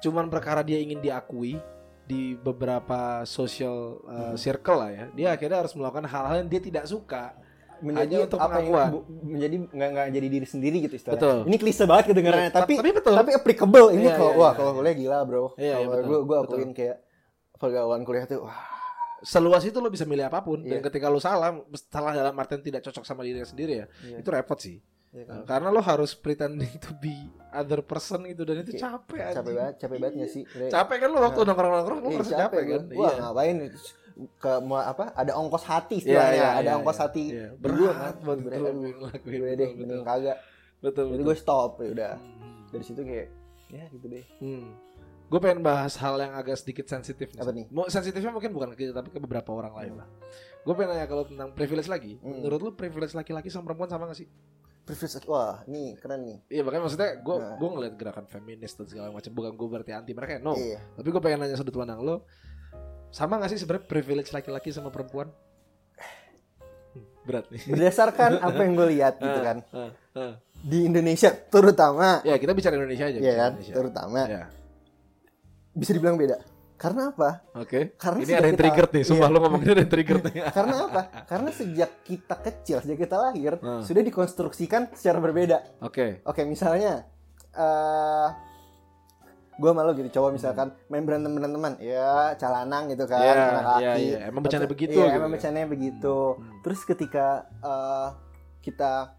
[0.00, 1.62] cuman perkara dia ingin diakui
[2.04, 4.34] di beberapa social Hmm.
[4.34, 5.04] circle lah ya.
[5.10, 7.32] Dia akhirnya harus melakukan hal-hal yang dia tidak suka.
[7.76, 8.88] menjadi Hanya untuk apa ya, pengakuan.
[8.88, 11.36] bu- menjadi nggak nggak jadi diri sendiri gitu istilahnya Betul.
[11.44, 13.12] ini klise banget kedengarannya Iya, tapi tapi betul.
[13.12, 14.78] tapi applicable ini Iya, kalau iya, wah iya, kalau iya.
[14.78, 16.54] kuliah gila bro Iya, iya, kalau betul, gue gue betul.
[16.54, 16.96] akuin kayak
[17.52, 18.60] pergaulan kuliah tuh wah
[19.22, 20.84] Seluas itu lo bisa milih apa pun dan Iya.
[20.86, 21.50] ketika lo salah,
[21.82, 24.16] salah dalam artian tidak cocok sama diri sendiri ya, Iya.
[24.20, 24.76] itu repot sih.
[25.14, 25.32] Iya kan?
[25.32, 27.14] Nah, Karena lo harus pretending to be
[27.48, 30.42] other person gitu dan itu capek capek banget capek banget gak sih?
[30.68, 31.46] Capek kan lo waktu Nah.
[31.48, 32.72] nongkrong-nongkrong lo Iya, merasa capek, gue.
[32.72, 32.82] kan?
[32.92, 33.22] wah Iya.
[33.22, 33.56] ngapain
[34.36, 34.50] ke
[34.84, 37.02] apa ada ongkos hati Iya, istilahnya iya, ada iya, ongkos iya.
[37.04, 37.48] hati Iya.
[37.56, 38.58] berdua Berat kan banget Berat.
[38.58, 38.74] lo Betul,
[39.54, 39.74] deh betul.
[39.76, 40.36] mending kagak
[40.80, 41.24] Betul, jadi betul.
[41.24, 42.58] gue stop ya udah Hmm.
[42.68, 43.28] dari situ kayak
[43.68, 44.66] ya gitu deh Hmm.
[45.24, 47.40] Gue pengen bahas hal yang agak sedikit sensitif nih.
[47.40, 47.64] Apa nih?
[47.68, 50.06] Mau sensitifnya mungkin bukan ke kita tapi ke beberapa orang lain lah.
[50.60, 52.20] Gue pengen nanya kalau tentang privilege lagi.
[52.20, 52.38] Hmm.
[52.38, 54.28] Menurut lu privilege laki-laki sama perempuan sama gak sih?
[54.84, 57.56] Privilege wah ini keren nih Iya makanya maksudnya gue Nah.
[57.56, 60.54] gue ngeliat gerakan feminis dan segala macam bukan gue berarti anti mereka no.
[60.54, 62.28] iya Tapi gue pengen nanya sudut pandang lo
[63.08, 65.30] sama gak sih sebenarnya privilege laki-laki sama perempuan?
[67.24, 67.62] Berat nih.
[67.66, 70.32] berdasarkan apa yang gue lihat gitu kan Ah, ah.
[70.54, 73.18] di Indonesia terutama Ya kita bicara Indonesia aja.
[73.18, 73.74] ya kan Indonesia.
[73.74, 74.42] terutama Ya.
[75.72, 76.36] bisa dibilang beda
[76.74, 77.94] karena apa Oke.
[77.94, 79.02] Karena Ini ada yang kita- trigger nih.
[79.04, 79.34] Sumpah iya.
[79.34, 80.34] lo ngomongin ada yang trigger nih.
[80.56, 83.80] karena apa karena sejak kita kecil sejak kita lahir Hmm.
[83.80, 86.20] sudah dikonstruksikan secara berbeda Oke.
[86.22, 87.06] Oke, misalnya
[87.52, 88.28] eh
[89.54, 93.78] gue malu gitu cowok misalkan main berantem beranteman ya calanang gitu kan Iya, anak laki
[93.80, 94.18] iya, iya.
[94.26, 95.34] Emang bercanda begitu iya, gitu emang ya.
[95.38, 96.58] bercandanya begitu Hmm.
[96.60, 97.26] terus ketika
[97.62, 98.08] eh,
[98.60, 99.14] kita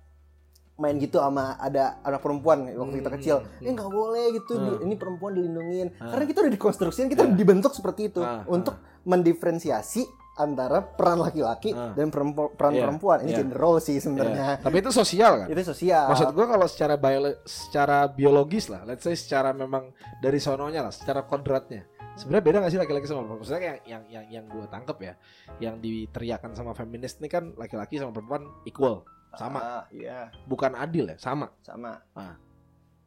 [0.76, 4.54] main gitu sama ada anak perempuan waktu kita Hmm, kecil hmm, eh nggak boleh gitu
[4.54, 4.84] Hmm.
[4.84, 6.10] ini perempuan dilindungin Hmm.
[6.10, 10.04] karena kita udah dikonstruksikan kita udah dibentuk seperti itu Ah, untuk mendiferensiasi
[10.36, 11.96] antara peran laki-laki Ah.
[11.96, 13.40] dan perempu- peran Iya, perempuan ini iya.
[13.40, 14.04] gender role sih Ya.
[14.04, 15.48] sebenarnya Tapi itu sosial kan?
[15.48, 20.36] itu sosial Maksud gue kalau secara bio, secara biologis lah, let's say secara memang dari
[20.38, 21.88] sononya lah, secara kodratnya.
[22.16, 23.40] Sebenarnya beda gak sih laki-laki sama perempuan?
[23.42, 25.14] Maksudnya yang yang yang, yang gue tangkep ya,
[25.62, 29.04] yang diteriakan sama feminis ini kan laki-laki sama perempuan equal,
[29.36, 31.52] sama, Ah, iya bukan adil ya, sama.
[31.62, 32.00] sama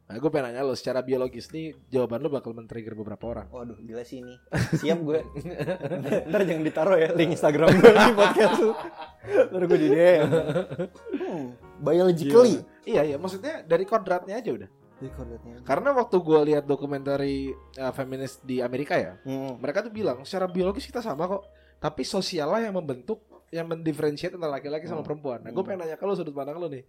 [0.09, 3.45] Nah, gue pengen nanya lo, secara biologis nih jawaban lo bakal men-trigger beberapa orang.
[3.53, 4.41] Waduh gila sih ini
[4.81, 5.21] Siap gue
[6.33, 8.73] Ntar jangan ditaruh ya link Instagram gue di podcast lu
[9.53, 10.25] Ntar gue di DM
[11.13, 11.45] hmm,
[11.77, 12.57] Biologically
[12.89, 14.69] Iya iya, maksudnya dari kodratnya aja udah.
[14.97, 15.61] Di koordinatnya.
[15.61, 19.61] Karena waktu gue lihat dokumentari uh, feminis di Amerika ya, Hmm.
[19.61, 21.45] mereka tuh bilang secara biologis kita sama kok
[21.77, 25.07] tapi sosial lah yang membentuk yang mendifferentiate antara laki-laki sama Hmm.
[25.07, 25.67] perempuan nah gue Hmm.
[25.67, 26.83] pengen nanya ke lo sudut pandang lo nih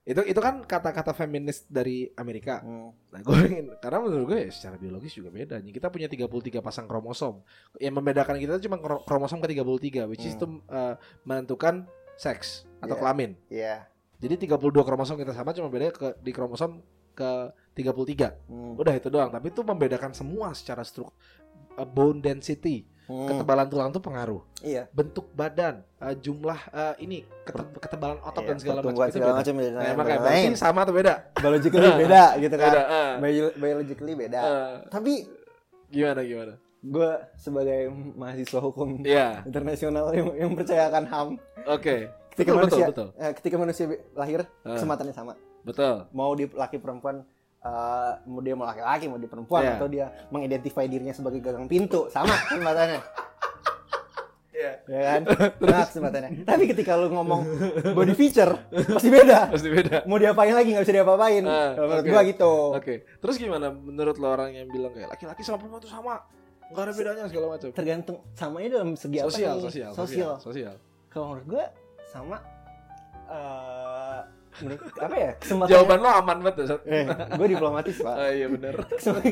[0.00, 2.64] Itu itu kan kata-kata feminis dari Amerika.
[2.64, 2.88] Hmm.
[3.12, 5.60] Nah, gue pengen karena menurut gue ya secara biologis juga beda.
[5.60, 5.70] nih.
[5.70, 6.24] Kita punya 33
[6.58, 7.44] pasang kromosom.
[7.76, 11.84] Yang membedakan kita cuma kro- kromosom ke 33 which is itu uh, menentukan
[12.16, 12.98] seks atau Iya.
[12.98, 13.30] kelamin.
[13.46, 13.76] Iya.
[14.18, 16.80] Jadi 32 kromosom kita sama cuma beda ke di kromosom
[17.12, 17.30] ke
[17.76, 18.40] 33.
[18.46, 18.80] Hmm.
[18.80, 21.12] Udah itu doang, tapi itu membedakan semua secara struktur
[21.86, 23.26] bone density, Hmm.
[23.26, 24.38] ketebalan tulang tuh pengaruh.
[24.60, 24.86] Iya.
[24.90, 29.32] Bentuk badan, uh, jumlah uh, ini kete- ketebalan otot Iya, dan segala macam itu segala
[29.34, 29.70] macam beda.
[29.72, 30.22] Nah, makanya lain.
[30.22, 31.14] berarti sama atau beda?
[31.34, 32.70] biologically beda gitu kan.
[32.70, 32.82] Beda.
[32.86, 33.12] uh.
[33.18, 34.40] Bio- biologically beda.
[34.40, 35.12] Uh, Tapi
[35.88, 36.54] gimana gimana?
[36.80, 37.80] gue sebagai
[38.14, 41.28] mahasiswa hukum Iya, internasional yang, yang percayakan HAM,
[41.66, 41.96] oke.
[42.30, 43.84] ketika Betul, manusia betul, eh, ketika manusia
[44.14, 44.78] lahir Ah.
[44.78, 45.34] kesempatannya sama.
[45.60, 46.08] Betul.
[46.10, 47.20] Mau di laki perempuan
[47.60, 49.72] eh, mau dia mau laki-laki mau di perempuan Iya.
[49.74, 53.00] atau dia mengidentify dirinya sebagai gagang pintu sama kesempatannya.
[54.50, 54.72] Iya.
[54.84, 55.20] ya kan?
[55.62, 56.30] Nah, kesempatannya.
[56.44, 57.40] Tapi ketika lu ngomong
[57.90, 59.48] body feature pasti beda.
[59.48, 60.04] Pasti beda.
[60.04, 61.42] Mau diapain lagi nggak bisa diapa-apain.
[61.42, 62.12] Ah, Kalau menurut oke.
[62.12, 62.52] gua gitu.
[62.74, 62.94] Oke.
[63.16, 66.20] Terus gimana menurut lo orang yang bilang kayak laki-laki sama perempuan tuh sama?
[66.68, 67.68] Enggak ada bedanya segala macam.
[67.72, 69.64] Tergantung samanya dalam segi apa Sosial, nih?
[69.64, 69.96] sosial, sosial.
[69.96, 70.74] sosial, sosial.
[71.08, 71.64] Kalau menurut gua
[72.06, 72.36] sama
[73.26, 73.79] eh
[74.58, 75.30] menurut apa ya?
[75.36, 76.66] Kesempatan Jawaban lo aman banget tuh.
[76.66, 76.80] Sat.
[76.84, 78.12] eh, gue diplomatis pak.
[78.12, 78.74] Ah, iya benar.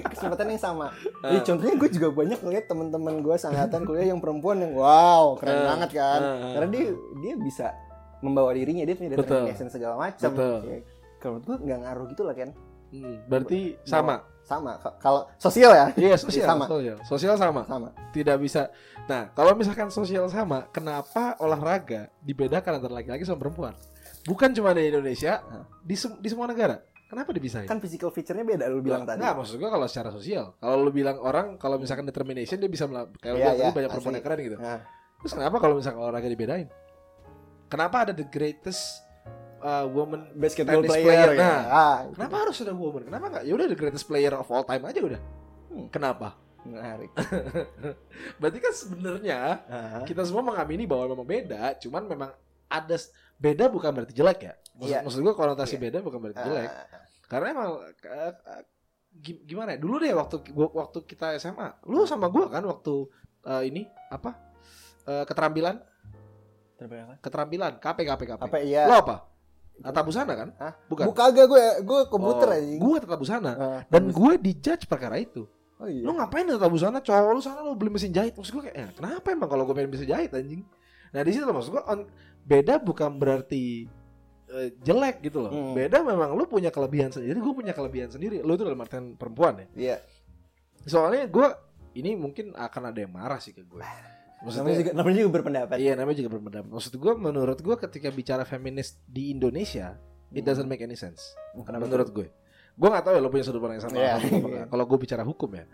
[0.09, 0.87] Kesempatan, yang sama.
[1.21, 1.45] Jadi Ah.
[1.45, 5.67] contohnya gue juga banyak ngeliat teman-teman gue sangatan kuliah yang perempuan yang wow keren Ah,
[5.69, 6.21] banget kan.
[6.21, 6.53] ah.
[6.55, 6.85] Karena dia
[7.19, 7.67] dia bisa
[8.19, 10.31] membawa dirinya dia punya determination segala macam.
[10.31, 10.59] Betul.
[10.65, 10.79] Ya,
[11.19, 12.51] Kalau menurut gue nggak ngaruh gitu lah kan.
[12.89, 14.23] Hmm, berarti sama.
[14.43, 14.81] Sama.
[14.81, 15.87] Ka- Kalau sosial ya.
[15.93, 16.65] Iya, sosial, Sama.
[16.65, 16.97] sosial.
[17.05, 17.63] Sosial sama.
[17.63, 17.93] Sama.
[18.11, 18.73] Tidak bisa.
[19.05, 23.77] Nah, kalau misalkan sosial sama, kenapa olahraga dibedakan antara laki-laki sama perempuan?
[24.29, 25.41] Bukan cuma di Indonesia,
[25.81, 26.85] di, sem- di semua negara.
[27.09, 27.65] Kenapa dipisahin?
[27.65, 29.25] Kan physical feature-nya beda lu bilang tadi.
[29.25, 30.53] Nggak, maksud gua kalau secara sosial.
[30.61, 33.09] Kalau lu bilang orang kalau misalkan determination dia bisa kayak
[33.41, 34.57] tadi iya, banyak perempuan yang keren gitu.
[34.61, 34.85] Nah,
[35.19, 36.69] Terus kenapa kalau misalkan olahraga dibedain?
[37.73, 39.01] Kenapa ada the greatest
[39.65, 41.41] uh, woman basketball player, player, ya.
[41.41, 41.61] nah.
[41.67, 43.09] Ah, Kenapa harus ada woman?
[43.09, 43.45] Kenapa nggak?
[43.49, 45.21] Ya udah the greatest player of all time aja udah.
[45.73, 45.89] Hmm.
[45.89, 46.37] Kenapa?
[46.69, 47.09] menarik.
[48.43, 50.03] Berarti kan sebenarnya Ah.
[50.05, 52.31] kita semua mengamini bahwa memang beda, cuman memang
[52.69, 52.97] ada
[53.37, 54.55] beda bukan berarti jelek ya.
[54.75, 54.99] Maksud, Iya.
[55.03, 55.83] maksud gua konotasi Iya.
[55.85, 56.69] beda bukan berarti jelek.
[56.69, 56.87] Ah,
[57.25, 58.63] Karena emang eh, eh,
[59.15, 59.79] gi- gimana ya?
[59.79, 62.95] Dulu deh waktu gua, waktu kita SMA, lu sama gua kan waktu
[63.45, 64.33] eh, ini apa?
[65.05, 65.77] Eh, keterampilan,
[67.21, 68.41] keterampilan, KP KP KP.
[68.41, 68.87] Apa iya?
[68.87, 69.27] Lo apa?
[69.79, 70.49] Tata busana kan?
[70.59, 70.75] Hah?
[70.87, 71.05] Bukan.
[71.07, 72.77] Bukan kagak gue gue komputer Oh, aja.
[72.77, 75.47] Gue tata busana Ah, dan gue dijudge perkara itu.
[75.79, 76.03] oh iya.
[76.03, 76.99] Lu ngapain tata busana?
[76.99, 78.35] Cowok lu sana lu beli mesin jahit.
[78.35, 80.67] Maksud gue kayak, eh, kenapa emang kalau gue pengen bisa jahit anjing?
[81.09, 82.11] Nah di situ maksud gue on-
[82.49, 83.85] beda bukan berarti
[84.49, 85.53] eh, jelek gitu loh.
[85.53, 85.75] Hmm.
[85.77, 88.41] Beda memang lu punya kelebihan sendiri, gue punya kelebihan sendiri.
[88.41, 89.67] Lu itu dalam artian perempuan ya.
[89.77, 89.97] Iya.
[90.89, 91.49] Soalnya gue
[91.95, 93.85] ini mungkin akan ada yang marah sih ke gue.
[93.85, 95.77] Namanya Maksudnya juga namanya juga berpendapat.
[95.77, 96.69] Iya namanya juga berpendapat.
[96.73, 99.99] Maksud gue menurut gue ketika bicara feminis di Indonesia,
[100.31, 100.47] it Hmm.
[100.49, 101.21] doesn't make any sense.
[101.53, 102.29] Kenapa menurut gue.
[102.79, 103.99] Gue gak tahu ya lo punya sudut pandang yang sama.
[103.99, 104.15] Iya.
[104.23, 104.67] enggak.
[104.71, 105.65] Kalau gue bicara hukum ya,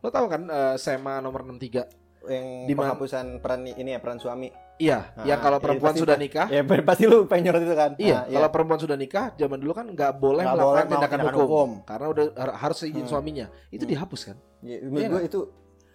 [0.00, 4.48] lo tahu kan eh, SEMA nomor 63 yang Di penghapusan peran ini ya peran suami.
[4.74, 6.60] Iya, Ah, yang kalau iya, perempuan pasti sudah nikah, Ya
[6.90, 7.90] pasti lu pengen nyorot itu kan.
[7.94, 11.18] iya, Nah, kalau perempuan sudah nikah, zaman dulu kan nggak boleh Nggak melakukan boleh tindakan
[11.22, 11.70] hukum, hukum.
[11.86, 13.06] karena udah har- harus izin Hmm.
[13.06, 13.46] suaminya.
[13.68, 13.92] Itu Hmm.
[13.94, 14.36] dihapus kan?
[14.60, 15.40] Ya, Iya menurut gue itu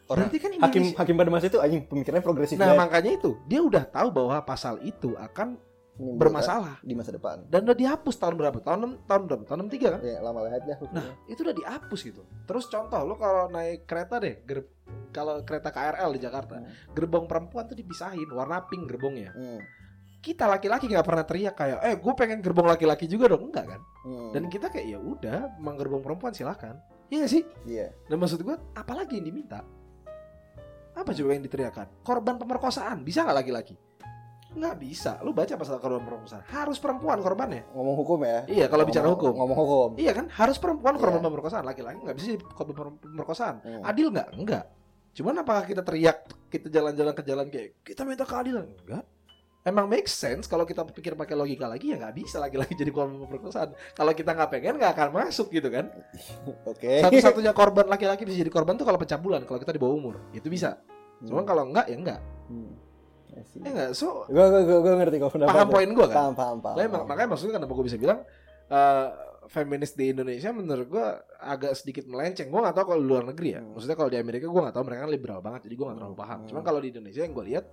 [0.07, 2.79] orang Berarti kan hakim hakim pada masa itu anjing pemikirannya progresif Nah, banget.
[2.79, 5.59] makanya itu dia udah tahu bahwa pasal itu akan
[5.99, 7.43] Menimbulkan bermasalah di masa depan.
[7.45, 8.57] dan udah dihapus tahun berapa?
[8.57, 9.43] Tahun 6, tahun berapa?
[9.43, 9.99] Tahun 63 kan?
[9.99, 10.77] Ya lama banget dah.
[10.89, 12.21] Nah, itu udah dihapus gitu.
[12.47, 14.71] Terus contoh lo kalau naik kereta deh, ger-
[15.11, 16.71] kalau kereta KRL di Jakarta, Hmm.
[16.89, 19.29] gerbong perempuan tuh dipisahin, warna pink gerbongnya.
[19.29, 19.59] Hmm.
[20.19, 23.81] Kita laki-laki nggak pernah teriak kayak, eh gue pengen gerbong laki-laki juga dong, enggak kan?
[24.01, 24.31] Hmm.
[24.31, 26.79] Dan kita kayak ya udah, emang gerbong perempuan silakan.
[27.07, 27.43] Iya sih?
[27.65, 27.91] iya.
[28.05, 29.67] Dan maksud gue, apalagi yang diminta?
[30.91, 31.87] Apa coba yang diteriakan?
[32.01, 33.75] Korban pemerkosaan, bisa nggak laki-laki?
[34.49, 35.21] Nggak bisa.
[35.21, 36.41] Lu baca pasal korban pemerkosaan.
[36.47, 37.69] Harus perempuan korbannya.
[37.69, 38.39] Ngomong hukum ya.
[38.45, 39.31] Iya, kalau bicara hukum.
[39.31, 39.89] Ngomong hukum.
[39.95, 40.25] Iya kan?
[40.27, 41.27] Harus perempuan korban Iya.
[41.27, 41.63] pemerkosaan.
[41.63, 43.55] Laki-laki nggak bisa korban pemer- pemerkosaan.
[43.61, 43.81] Hmm.
[43.83, 44.27] Adil nggak?
[44.33, 44.65] Enggak.
[45.11, 48.65] Cuman apakah kita teriak, kita jalan-jalan ke jalan kayak kita minta keadilan?
[48.83, 49.05] Enggak.
[49.59, 53.21] Emang make sense kalau kita pikir pakai logika lagi ya nggak bisa lagi-lagi jadi korban
[53.21, 53.69] pemerkosaan.
[53.91, 55.93] Kalau kita nggak pengen nggak akan masuk gitu kan.
[56.71, 57.03] Oke.
[57.03, 59.45] Satu-satunya korban laki-laki bisa jadi korban tuh kalau pencabulan.
[59.45, 60.79] Kalau kita di bawah umur itu bisa.
[61.19, 61.49] Cuman Hmm.
[61.49, 62.19] kalau enggak ya enggak.
[62.47, 62.71] Hmm.
[63.35, 63.59] I see.
[63.61, 63.89] Ya enggak.
[63.93, 66.15] So Gue gue gue gue ngerti kok paham poin gua kan.
[66.17, 66.75] Paham paham paham.
[66.77, 68.19] Nah, emang- makanya maksudnya kenapa gue bisa bilang
[68.69, 69.07] eh,
[69.49, 71.07] feminis di Indonesia menurut gue
[71.41, 72.53] agak sedikit melenceng.
[72.53, 73.61] Gue nggak tahu kalau di luar negeri ya.
[73.61, 73.73] Hmm.
[73.73, 76.17] Maksudnya kalau di Amerika gue nggak tahu mereka kan liberal banget, jadi gue nggak terlalu
[76.17, 76.39] paham.
[76.41, 76.47] Hmm.
[76.53, 77.65] Cuman kalau di Indonesia yang gue lihat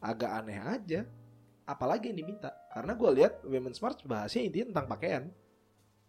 [0.00, 1.00] agak aneh aja.
[1.70, 2.50] Apalagi yang diminta?
[2.72, 5.22] Karena gue lihat Women's March bahasnya intinya tentang pakaian.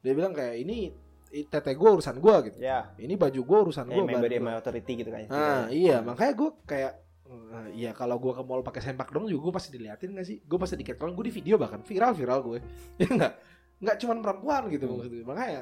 [0.02, 0.90] Dia bilang kayak ini
[1.32, 2.58] tete gue urusan gue gitu.
[2.60, 2.92] Ya.
[2.98, 4.02] Ini baju gue urusan gue.
[4.02, 5.28] Member my authority gitu kan.
[5.30, 6.94] Nah iya makanya gue kayak
[7.32, 10.38] eh, Iya kalau gue ke mall pakai sempak dong juga gue pasti diliatin gak sih?
[10.42, 12.58] Gue pasti diketron gue di video bahkan viral viral gue,
[13.00, 13.34] ya enggak?
[13.78, 14.94] nggak cuma perempuan gitu Hmm.
[14.96, 15.24] maksudnya.
[15.26, 15.62] makanya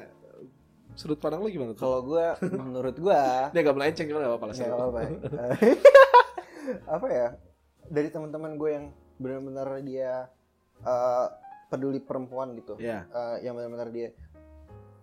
[0.92, 1.80] sudut pandang lu gimana tuh?
[1.80, 2.24] Kalau gue
[2.60, 4.54] menurut gue Ini agak melenceng gimana gak apa-apa lah.
[4.54, 4.68] Sal.
[4.70, 5.00] apa-apa.
[6.96, 7.26] apa ya?
[7.86, 10.28] Dari teman-teman gue yang benar-benar dia
[10.80, 11.26] eh,
[11.66, 12.74] peduli perempuan gitu.
[12.76, 14.10] Ya, Eh, yang benar-benar dia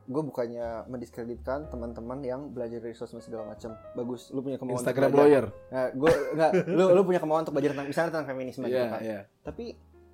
[0.07, 3.75] gue bukannya mendiskreditkan teman-teman yang belajar dari sosmed segala macam.
[3.91, 5.45] Bagus, lu punya kemauan Instagram lawyer.
[5.67, 8.87] Nah, gue enggak, lu lu punya kemauan untuk belajar tentang misalnya tentang feminisme gitu Iya,
[8.87, 9.01] kan.
[9.03, 9.19] iya.
[9.43, 9.65] Tapi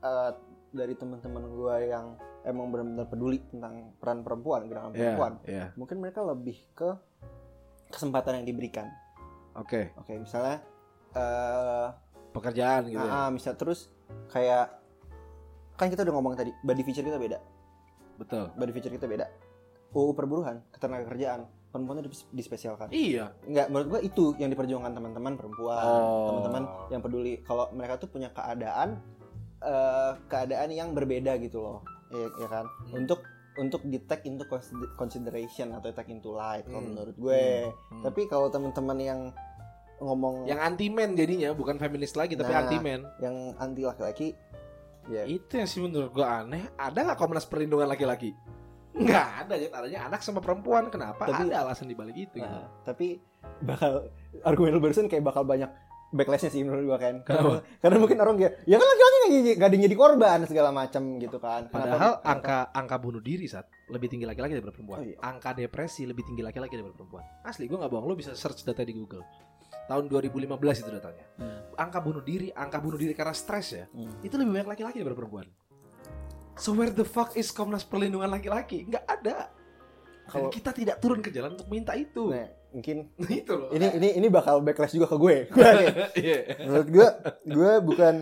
[0.01, 0.31] eh,
[0.73, 2.05] dari teman-teman gue yang
[2.41, 5.65] emang benar-benar peduli tentang peran perempuan, gerakan Iya, perempuan, iya.
[5.77, 6.89] mungkin mereka lebih ke
[7.87, 8.89] kesempatan yang diberikan.
[9.53, 10.57] Oke, Oke, misalnya
[11.13, 11.87] eh
[12.33, 13.13] pekerjaan gitu ya.
[13.13, 13.93] ah, misal terus
[14.27, 14.73] kayak
[15.77, 17.37] kan kita udah ngomong tadi body feature kita beda.
[18.17, 18.49] Betul.
[18.57, 19.29] Body feature kita beda.
[19.93, 22.89] UU perburuhan, ketenagakerjaan, perempuan itu dis- dispesialkan.
[22.89, 23.33] Iya.
[23.43, 26.27] Enggak, menurut gua itu yang diperjuangkan teman-teman perempuan, Oh.
[26.29, 28.97] teman-teman yang peduli kalau mereka tuh punya keadaan
[29.59, 31.79] eh, keadaan yang berbeda gitu loh.
[32.11, 32.65] Ya, ya kan?
[32.83, 32.99] Hmm.
[32.99, 33.23] Untuk
[33.53, 36.91] untuk di take into consider- consideration atau take into light kalau Hmm.
[36.91, 37.71] menurut gue.
[37.71, 38.03] Hmm.
[38.03, 39.19] Tapi kalau teman-teman yang
[39.99, 42.59] ngomong yang anti men jadinya bukan feminis lagi tapi Nah.
[42.59, 43.07] anti men.
[43.17, 44.35] yang anti laki-laki
[45.05, 46.67] ya Itu yang sih menurut gua aneh.
[46.75, 48.35] Ada nggak Komnas Perlindungan laki-laki?
[48.93, 49.71] Nggak ada, Jet.
[49.71, 50.87] adanya anak sama perempuan.
[50.87, 51.25] Kenapa?
[51.25, 52.37] Tapi- ada alasan dibalik itu.
[52.37, 52.45] gitu.
[52.45, 53.17] Nah, tapi
[53.59, 55.67] bakal argumen barusan kayak bakal banyak
[56.09, 57.25] backlashnya sih menurut gua kan.
[57.25, 57.41] Kenapa?
[57.41, 59.25] Karena, karena mungkin orang kayak ya kan laki-laki
[59.57, 61.61] nggak ada jadi korban segala macam gitu kan.
[61.65, 64.99] Kenapa- Padahal kenapa- angka angka bunuh diri saat lebih tinggi laki-laki daripada perempuan.
[65.01, 65.17] Oh, iya.
[65.19, 67.25] Angka depresi lebih tinggi laki-laki daripada perempuan.
[67.41, 69.25] Asli gue nggak bohong, lo bisa search data di Google.
[69.83, 71.25] Tahun 2015 itu datanya.
[71.35, 71.59] Hmm.
[71.75, 74.21] Angka bunuh diri, angka bunuh diri karena stres ya, Hmm.
[74.21, 75.45] itu lebih banyak laki-laki daripada perempuan.
[76.55, 78.85] So where the fuck is Komnas Perlindungan Laki-laki?
[78.85, 79.49] Nggak ada.
[80.23, 82.31] Kalau kita tidak turun ke jalan untuk minta itu.
[82.31, 83.69] Nah, mungkin itu loh.
[83.69, 85.35] ini ini ini bakal backlash juga ke gue.
[85.53, 85.71] Gue.
[86.23, 86.39] Iya.
[86.63, 87.07] menurut gue
[87.45, 88.13] gue bukan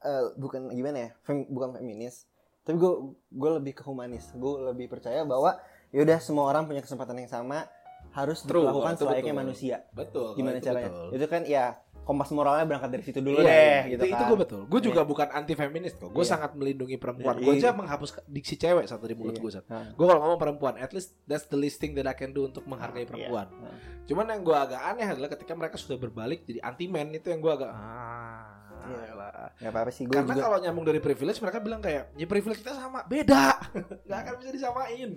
[0.00, 2.28] eh, bukan gimana ya fem- bukan feminis
[2.60, 2.92] tapi gue
[3.30, 5.56] gue lebih ke humanis gue lebih percaya bahwa
[5.92, 7.64] yaudah semua orang punya kesempatan yang sama
[8.12, 9.42] harus True, dilakukan selayaknya betul.
[9.44, 10.28] manusia Betul.
[10.34, 11.08] gimana caranya betul.
[11.12, 11.64] itu kan ya
[12.04, 13.80] kompas moralnya berangkat dari situ dulu Iya, deh iya.
[13.96, 14.60] gitu itu, kan itu gue betul.
[14.68, 16.12] Gue juga bukan anti feminis kok.
[16.12, 16.36] Gue Iya.
[16.36, 17.40] sangat melindungi perempuan.
[17.40, 17.44] Iya.
[17.44, 19.42] Gue aja menghapus diksi cewek satu di mulut Iya.
[19.42, 19.66] gue saat.
[19.72, 22.44] Nah, Gue kalau ngomong perempuan, at least that's the least thing that I can do
[22.44, 23.10] untuk menghargai Iya.
[23.10, 23.48] perempuan.
[23.50, 23.74] Nah.
[24.04, 27.40] Cuman yang gue agak aneh adalah ketika mereka sudah berbalik jadi anti man itu yang
[27.40, 28.60] gue agak ah.
[28.84, 29.48] Elah.
[29.56, 32.60] nggak apa-apa sih gue Karena juga kalau nyambung dari privilege mereka bilang kayak ya privilege
[32.60, 33.56] kita sama, beda,
[34.04, 35.10] nggak akan bisa disamain.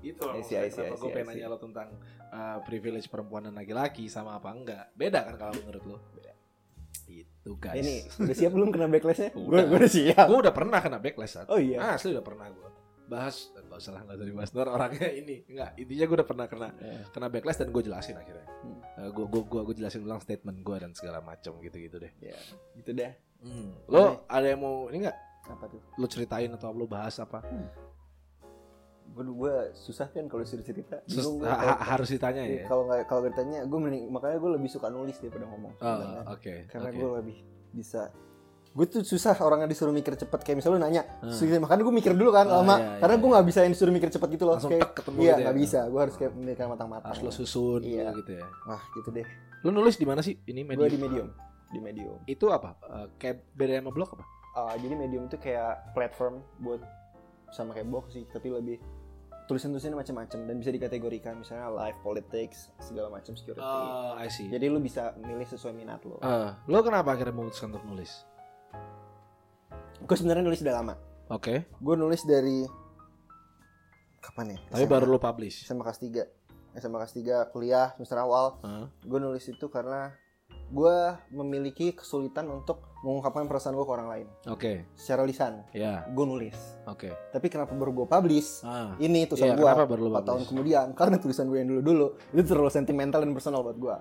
[0.00, 0.32] Gitu loh.
[0.32, 1.88] I see, maksudnya I see, kenapa I gue pengen nanya lo tentang
[2.30, 4.84] uh, privilege perempuan dan laki-laki sama apa enggak?
[4.96, 5.96] Beda kan kalau menurut lo?
[7.22, 7.82] Itu guys.
[7.82, 9.30] ini udah siap belum kena backlashnya?
[9.34, 9.90] Gue Udah.
[9.90, 10.26] siap.
[10.28, 11.46] Gue udah pernah kena backlash Sat.
[11.50, 11.78] oh iya?
[11.80, 12.68] Ah, asli udah pernah gue
[13.10, 14.50] bahas nggak usah lah nggak usah dibahas.
[14.54, 18.46] Orangnya ini nggak intinya gue udah pernah kena Eh, kena backlash dan gue jelasin akhirnya.
[18.62, 18.78] Hmm.
[19.10, 22.12] gue gue gue gue jelasin ulang statement gue dan segala macam gitu gitu deh.
[22.22, 22.38] Ya
[22.78, 23.10] gitu deh.
[23.90, 25.18] Lo ada yang mau ini nggak?
[25.50, 25.82] Apa tuh?
[25.98, 27.42] Lo ceritain atau lo bahas apa?
[27.42, 27.89] Gue
[29.12, 31.02] gue susah kan kalau suruh cerita.
[31.04, 32.64] Sus- gua ha- ha- harus ditanya Iya, ya?
[32.66, 35.98] kalau nggak kalau ditanya gue mending makanya gue lebih suka nulis daripada ngomong oh
[36.30, 36.96] oke karena oke.
[36.96, 37.36] gue lebih
[37.70, 38.08] bisa
[38.70, 40.40] gue tuh susah orangnya disuruh mikir cepet.
[40.40, 41.58] Kayak misalnya lu nanya Hmm.
[41.58, 42.76] makanya gue mikir dulu kan Oh, lama.
[42.76, 44.54] iya, karena iya, gue nggak bisa yang disuruh mikir cepet gitu loh.
[44.54, 45.52] Langsung kayak ketemu iya gitu ya.
[45.52, 45.80] bisa.
[45.84, 48.14] Gue harus kayak memikirkan matang-matang harus lo susun Iya.
[48.14, 48.46] gitu ya?
[48.64, 49.26] Wah gitu deh.
[49.60, 50.38] Lo nulis di mana sih?
[50.40, 51.28] Ini gue medium di medium.
[51.66, 52.18] Di medium.
[52.24, 52.78] Itu apa?
[52.80, 54.24] Eh, kayak beda sama blog apa?
[54.50, 56.78] Ah, jadi medium itu kayak platform buat
[57.50, 58.78] sama kayak box sih tapi lebih
[59.50, 63.58] tulisan-tulisannya macam-macam dan bisa dikategorikan misalnya life politics segala macam security.
[63.58, 64.46] Oh I see.
[64.46, 68.22] Jadi lu bisa milih sesuai minat lo Eh, lo kenapa akhirnya memutuskan untuk nulis?
[70.06, 70.94] Gue sebenarnya nulis udah lama.
[71.34, 71.66] Oke.
[71.82, 72.62] Gue nulis dari
[74.22, 74.58] kapan ya?
[74.70, 74.92] Tapi SMA.
[74.94, 75.66] baru lo publish?
[75.66, 78.62] SMA kelas 3 SMA kelas 3 kuliah semester awal.
[78.62, 78.86] Heeh.
[79.02, 80.14] gue nulis itu karena
[80.70, 80.98] gue
[81.34, 84.26] memiliki kesulitan untuk mengungkapkan perasaan gue ke orang lain.
[84.46, 85.66] Oke, secara lisan.
[85.74, 86.54] Ya, gue nulis.
[86.86, 87.10] Oke.
[87.34, 88.62] tapi kenapa baru gue publish?
[88.62, 91.68] Ah, ini tulisan Iya, gue kenapa baru lu 4 tahun kemudian karena tulisan gue yang
[91.70, 93.96] dulu dulu itu terlalu sentimental dan personal buat gue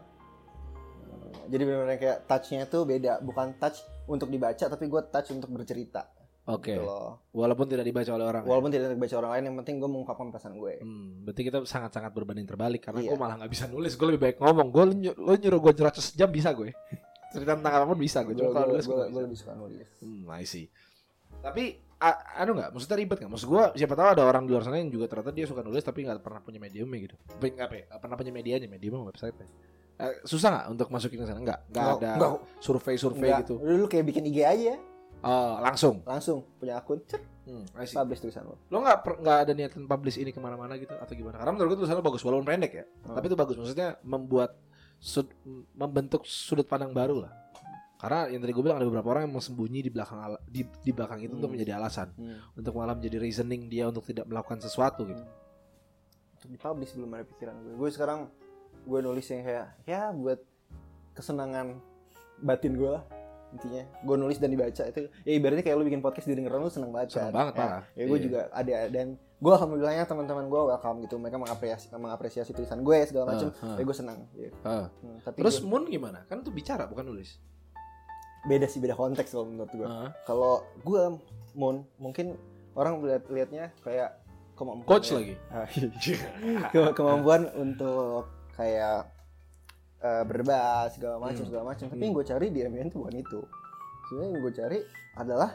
[1.50, 3.26] jadi benar-benar kayak touchnya tuh beda.
[3.26, 6.64] Bukan touch untuk dibaca tapi gue touch untuk bercerita oke.
[6.64, 8.44] gitu loh Walaupun tidak dibaca oleh orang.
[8.44, 8.48] ya?
[8.48, 12.12] walaupun tidak dibaca orang lain yang penting gue mengungkapkan perasaan gue Hmm, berarti kita sangat-sangat
[12.12, 13.10] berbanding terbalik karena Iya.
[13.10, 13.94] gue malah nggak bisa nulis.
[13.94, 14.68] Gue lebih baik ngomong.
[14.70, 16.72] Gue lo nyuruh gue nyerocos sejam bisa gue.
[17.32, 18.32] Cerita tentang apa pun bisa gue.
[18.32, 19.22] gue Cuma kalau nulis gue gue bisa.
[19.22, 20.66] lebih suka nulis Hmm, I see.
[21.40, 21.64] Tapi
[21.98, 22.70] a- anu nggak?
[22.72, 23.32] Maksudnya ribet nggak?
[23.32, 25.80] Maksud gue siapa tahu ada orang di luar sana yang juga ternyata dia suka nulis
[25.82, 27.16] tapi nggak pernah punya mediumnya gitu.
[27.38, 27.76] Nggak apa?
[27.76, 27.86] ya?
[27.96, 29.38] Pernah punya medianya, medium website
[30.00, 31.38] Eh, susah nggak untuk masukin ke sana?
[31.38, 32.32] Nggak, nggak ada nggak.
[32.58, 33.54] survei-survei Enggak, gitu.
[33.60, 34.74] lu kayak bikin IG aja
[35.20, 36.00] Oh, langsung.
[36.04, 40.30] langsung punya akun cet Hmm, publish tulisan lo Lo nggak nggak ada niatan publish ini
[40.30, 41.34] ke mana-mana gitu atau gimana?
[41.36, 42.86] Karena menurut gue tulisan lo bagus walaupun pendek ya.
[43.04, 43.18] Hmm.
[43.18, 43.56] Tapi itu bagus.
[43.58, 44.54] Maksudnya membuat
[44.96, 45.34] sud-
[45.74, 47.34] membentuk sudut pandang baru lah.
[47.98, 50.62] Karena yang tadi gue bilang ada beberapa orang yang mau sembunyi di belakang ala- di,
[50.62, 51.58] di belakang itu untuk Hmm.
[51.58, 52.38] menjadi alasan, Hmm.
[52.54, 55.24] untuk malah menjadi reasoning dia untuk tidak melakukan sesuatu gitu.
[56.38, 57.74] Untuk dipublish belum ada pikiran gue.
[57.76, 58.30] Gue sekarang
[58.80, 60.38] gue nulis yang kayak ya buat
[61.12, 61.82] kesenangan
[62.40, 63.04] batin gue lah
[63.50, 66.90] intinya gue nulis dan dibaca itu ya ibaratnya kayak lu bikin podcast didengerin lu seneng
[66.90, 67.34] banget Seneng kan?
[67.34, 67.84] banget, ya, parah.
[67.90, 68.24] ya gue Iya.
[68.24, 73.26] juga ada dan gue alhamdulillahnya teman-teman gue welcome gitu mereka mengapresiasi mengapresiasi tulisan gue segala
[73.30, 73.76] macam Ah, ah.
[73.76, 74.56] ya gue senang gitu.
[74.62, 74.86] Ah.
[74.96, 76.20] Hmm, tapi Terus gua- Moon gimana?
[76.26, 77.40] Kan itu bicara bukan nulis.
[78.42, 80.16] beda sih beda konteks kalau menurut gue Ah.
[80.24, 81.02] kalau gue
[81.52, 82.40] Moon mungkin
[82.72, 84.16] orang lihat liatnya kayak
[84.54, 85.36] kemampuan Coach lagi.
[86.72, 89.08] Ke- kemampuan untuk kayak
[90.00, 91.48] eh, berdebat segala macam Hmm.
[91.48, 92.06] segala macam tapi Hmm.
[92.06, 93.40] yang gue cari di MUN itu bukan itu
[94.06, 94.80] sebenarnya yang gue cari
[95.16, 95.50] adalah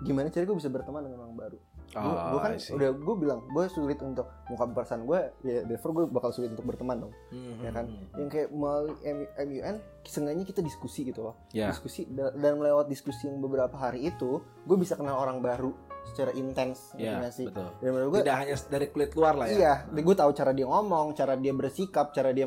[0.00, 1.58] gimana cara gue bisa berteman dengan orang baru
[1.90, 6.04] gue Ah, kan udah gue bilang gue sulit untuk mengungkapkan perasaan gue ya therefore gue
[6.08, 8.94] bakal sulit untuk berteman dong Hmm, ya kan hmm, yang kayak melalui
[9.36, 11.66] MUN seenggaknya kita diskusi gitu loh Ya.
[11.66, 15.74] diskusi da- dan melewat diskusi yang beberapa hari itu gue bisa kenal orang baru
[16.06, 17.68] secara intens Ya, nggak sih betul.
[17.76, 19.52] dan gue Tidak hanya dari kulit luar lah ya.
[19.52, 22.46] iya gue tahu cara dia ngomong cara dia bersikap cara dia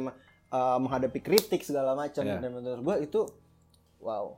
[0.53, 2.37] uh, menghadapi kritik segala macam Iya.
[2.37, 3.21] dan menurut gue itu
[3.99, 4.37] wow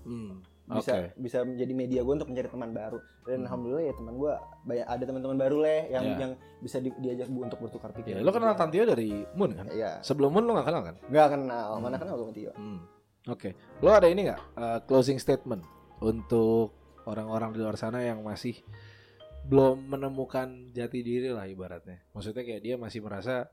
[0.00, 0.40] Hmm.
[0.64, 1.12] bisa Oke.
[1.20, 3.46] bisa menjadi media gue untuk mencari teman baru dan Hmm.
[3.46, 4.32] alhamdulillah ya teman gue
[4.64, 6.16] banyak ada teman-teman baru leh yang Iya.
[6.18, 9.66] yang bisa di- diajak bu untuk bertukar Ya, pikiran lo kenal Tantio dari Moon kan?
[9.68, 10.96] Iya, Sebelum Moon lo gak kenal kan?
[11.02, 12.00] nggak kenal mana Hmm.
[12.00, 12.80] kenal gue sama Tio Hmm.
[13.28, 13.52] Oke.
[13.78, 15.60] Lo ada ini nggak uh, closing statement
[16.00, 18.56] untuk orang-orang di luar sana yang masih
[19.42, 22.00] belum menemukan jati diri lah ibaratnya.
[22.10, 23.48] Maksudnya kayak dia masih merasa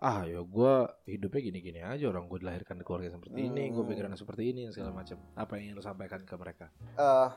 [0.00, 0.72] ah ya gue
[1.06, 3.90] hidupnya gini-gini aja orang gue dilahirkan di keluarga seperti ini, gue Hmm.
[3.90, 5.20] pikiran seperti ini dan segala macam.
[5.34, 6.66] Apa yang ingin lo sampaikan ke mereka?
[6.96, 7.28] eh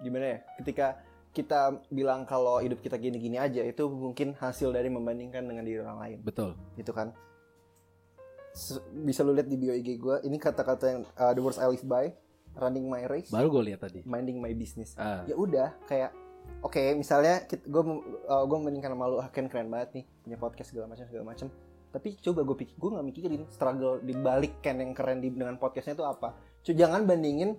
[0.00, 0.86] gimana ya ketika
[1.30, 5.98] kita bilang kalau hidup kita gini-gini aja itu mungkin hasil dari membandingkan dengan diri orang
[5.98, 6.56] lain Betul.
[6.74, 7.12] gitu kan
[8.98, 11.80] bisa lu lihat di bio IG gue ini kata-kata yang uh, the words I live
[11.82, 12.12] by
[12.54, 14.04] running my race Baru gue lihat tadi.
[14.04, 16.12] minding my business Ah, ya udah kayak
[16.60, 17.82] oke misalnya gue
[18.26, 21.24] uh, gue membandingkan sama lu ah Ken keren banget nih punya podcast segala macam segala
[21.26, 21.48] macam
[21.92, 25.60] tapi coba gue pikir gue nggak mikirin struggle di balik Ken yang keren di dengan
[25.60, 26.32] podcastnya itu apa
[26.64, 27.54] Cu- jangan bandingin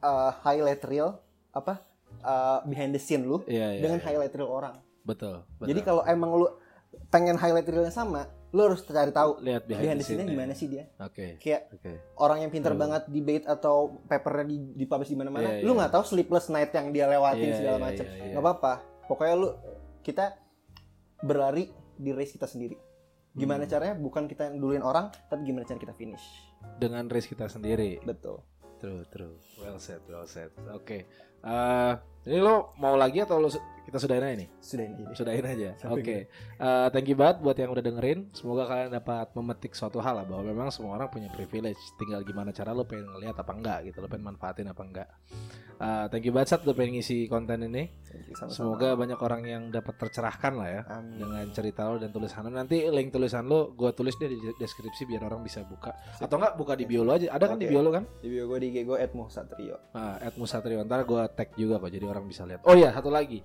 [0.00, 1.20] uh, highlight reel
[1.52, 1.84] apa
[2.24, 4.06] uh, behind the scene lu iya, iya, dengan iya.
[4.08, 5.68] highlight reel orang betul, betul.
[5.68, 6.48] jadi kalau emang lu
[7.12, 10.66] pengen highlight reelnya sama lu harus cari tahu lihat behind, behind the scene-nya gimana sih
[10.70, 11.36] dia Oke.
[11.36, 11.92] kayak Oke.
[12.16, 15.92] orang yang pintar banget debate atau papernya di di publish di mana-mana Iya, lu nggak
[15.92, 18.24] tahu sleepless night yang dia lewatin Iya, segala iya, macam iya.
[18.32, 18.72] nggak apa-apa
[19.10, 19.48] pokoknya lu
[20.00, 20.40] kita
[21.20, 21.68] berlari
[22.00, 22.80] di race kita sendiri
[23.36, 23.70] gimana Hmm.
[23.70, 26.24] caranya bukan kita yang duluin orang tapi gimana cara kita finish
[26.76, 28.00] Dengan race kita sendiri.
[28.02, 28.40] betul
[28.76, 29.32] True, true.
[29.56, 30.52] Well said, well said.
[30.68, 31.08] Oke.
[31.44, 31.92] Eh,
[32.26, 33.48] ini lo mau lagi atau lo
[33.86, 34.48] kita sudahin aja nih?
[34.58, 35.12] sudah ini jadi.
[35.14, 35.70] Sudahin aja.
[35.94, 36.26] Oke.
[36.58, 38.34] Eh, thank you banget buat yang udah dengerin.
[38.34, 41.78] Semoga kalian dapat memetik suatu hal lah bahwa memang semua orang punya privilege.
[41.94, 44.02] Tinggal gimana cara lo pengen ngeliat apa enggak gitu.
[44.02, 45.08] Lo pengen manfaatin apa enggak.
[45.76, 47.86] Eh, thank you banget Sat udah pengen ngisi konten ini.
[48.50, 51.20] Semoga banyak orang yang dapat tercerahkan lah ya Amin.
[51.20, 52.50] dengan cerita lo dan tulisan lo.
[52.50, 55.94] Nanti link tulisan lo gue tulis deh di deskripsi biar orang bisa buka.
[56.18, 57.30] Atau enggak buka di bio lo aja.
[57.30, 58.02] Ada kan di bio lo kan?
[58.18, 61.88] di bio gue di IG gue @muhsatrio Nah, at Musatrio ntar gue tag juga kok
[61.88, 62.62] jadi orang bisa lihat.
[62.62, 63.42] Oh iya satu lagi,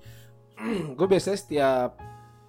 [0.97, 1.91] gue biasanya setiap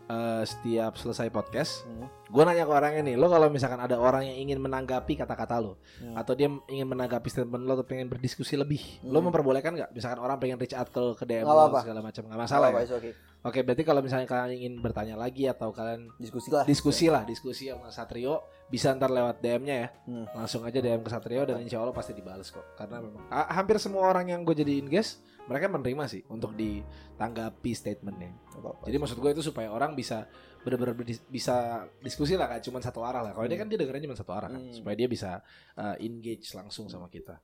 [0.04, 2.04] eh, setiap selesai podcast, Hmm.
[2.28, 5.78] gue nanya ke orangnya nih, lo kalau misalkan ada orang yang ingin menanggapi kata-kata lo,
[6.02, 6.18] Hmm.
[6.18, 9.30] atau dia ingin menanggapi statement lo atau pengen berdiskusi lebih, lo Hmm.
[9.30, 9.90] memperbolehkan nggak?
[9.94, 12.92] Misalkan orang pengen reach out ke, ke DM lo segala macam, nggak masalah Apa, ya?
[12.92, 13.12] okay.
[13.42, 16.62] Oke, berarti kalau misalnya kalian ingin bertanya lagi atau kalian diskusi lah.
[16.62, 18.38] diskusi lah, diskusi sama Satrio,
[18.70, 19.88] bisa ntar lewat DM-nya ya.
[20.06, 20.26] Hmm.
[20.32, 22.62] langsung aja DM ke Satrio dan insya Allah pasti dibales kok.
[22.74, 27.70] Karena memang ha- hampir semua orang yang gue jadiin guest mereka menerima sih untuk ditanggapi
[27.72, 28.30] statementnya.
[28.54, 28.86] Apa-apa.
[28.86, 30.30] jadi maksud gue itu supaya orang bisa
[30.62, 30.94] benar-benar
[31.26, 31.56] bisa
[31.98, 33.32] diskusi lah kan cuma satu arah lah.
[33.34, 34.70] Kalau ini kan dia dengerin cuma satu arah kan Hmm.
[34.70, 35.42] supaya dia bisa
[35.74, 37.42] uh, engage langsung sama kita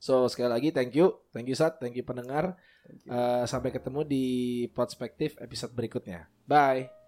[0.00, 1.12] so sekali lagi thank you.
[1.30, 1.76] Thank you Sat.
[1.78, 2.56] Thank you pendengar.
[2.88, 3.12] Thank you.
[3.12, 4.24] Uh, sampai ketemu di
[4.72, 6.26] Perspektif episode berikutnya.
[6.48, 6.99] Bye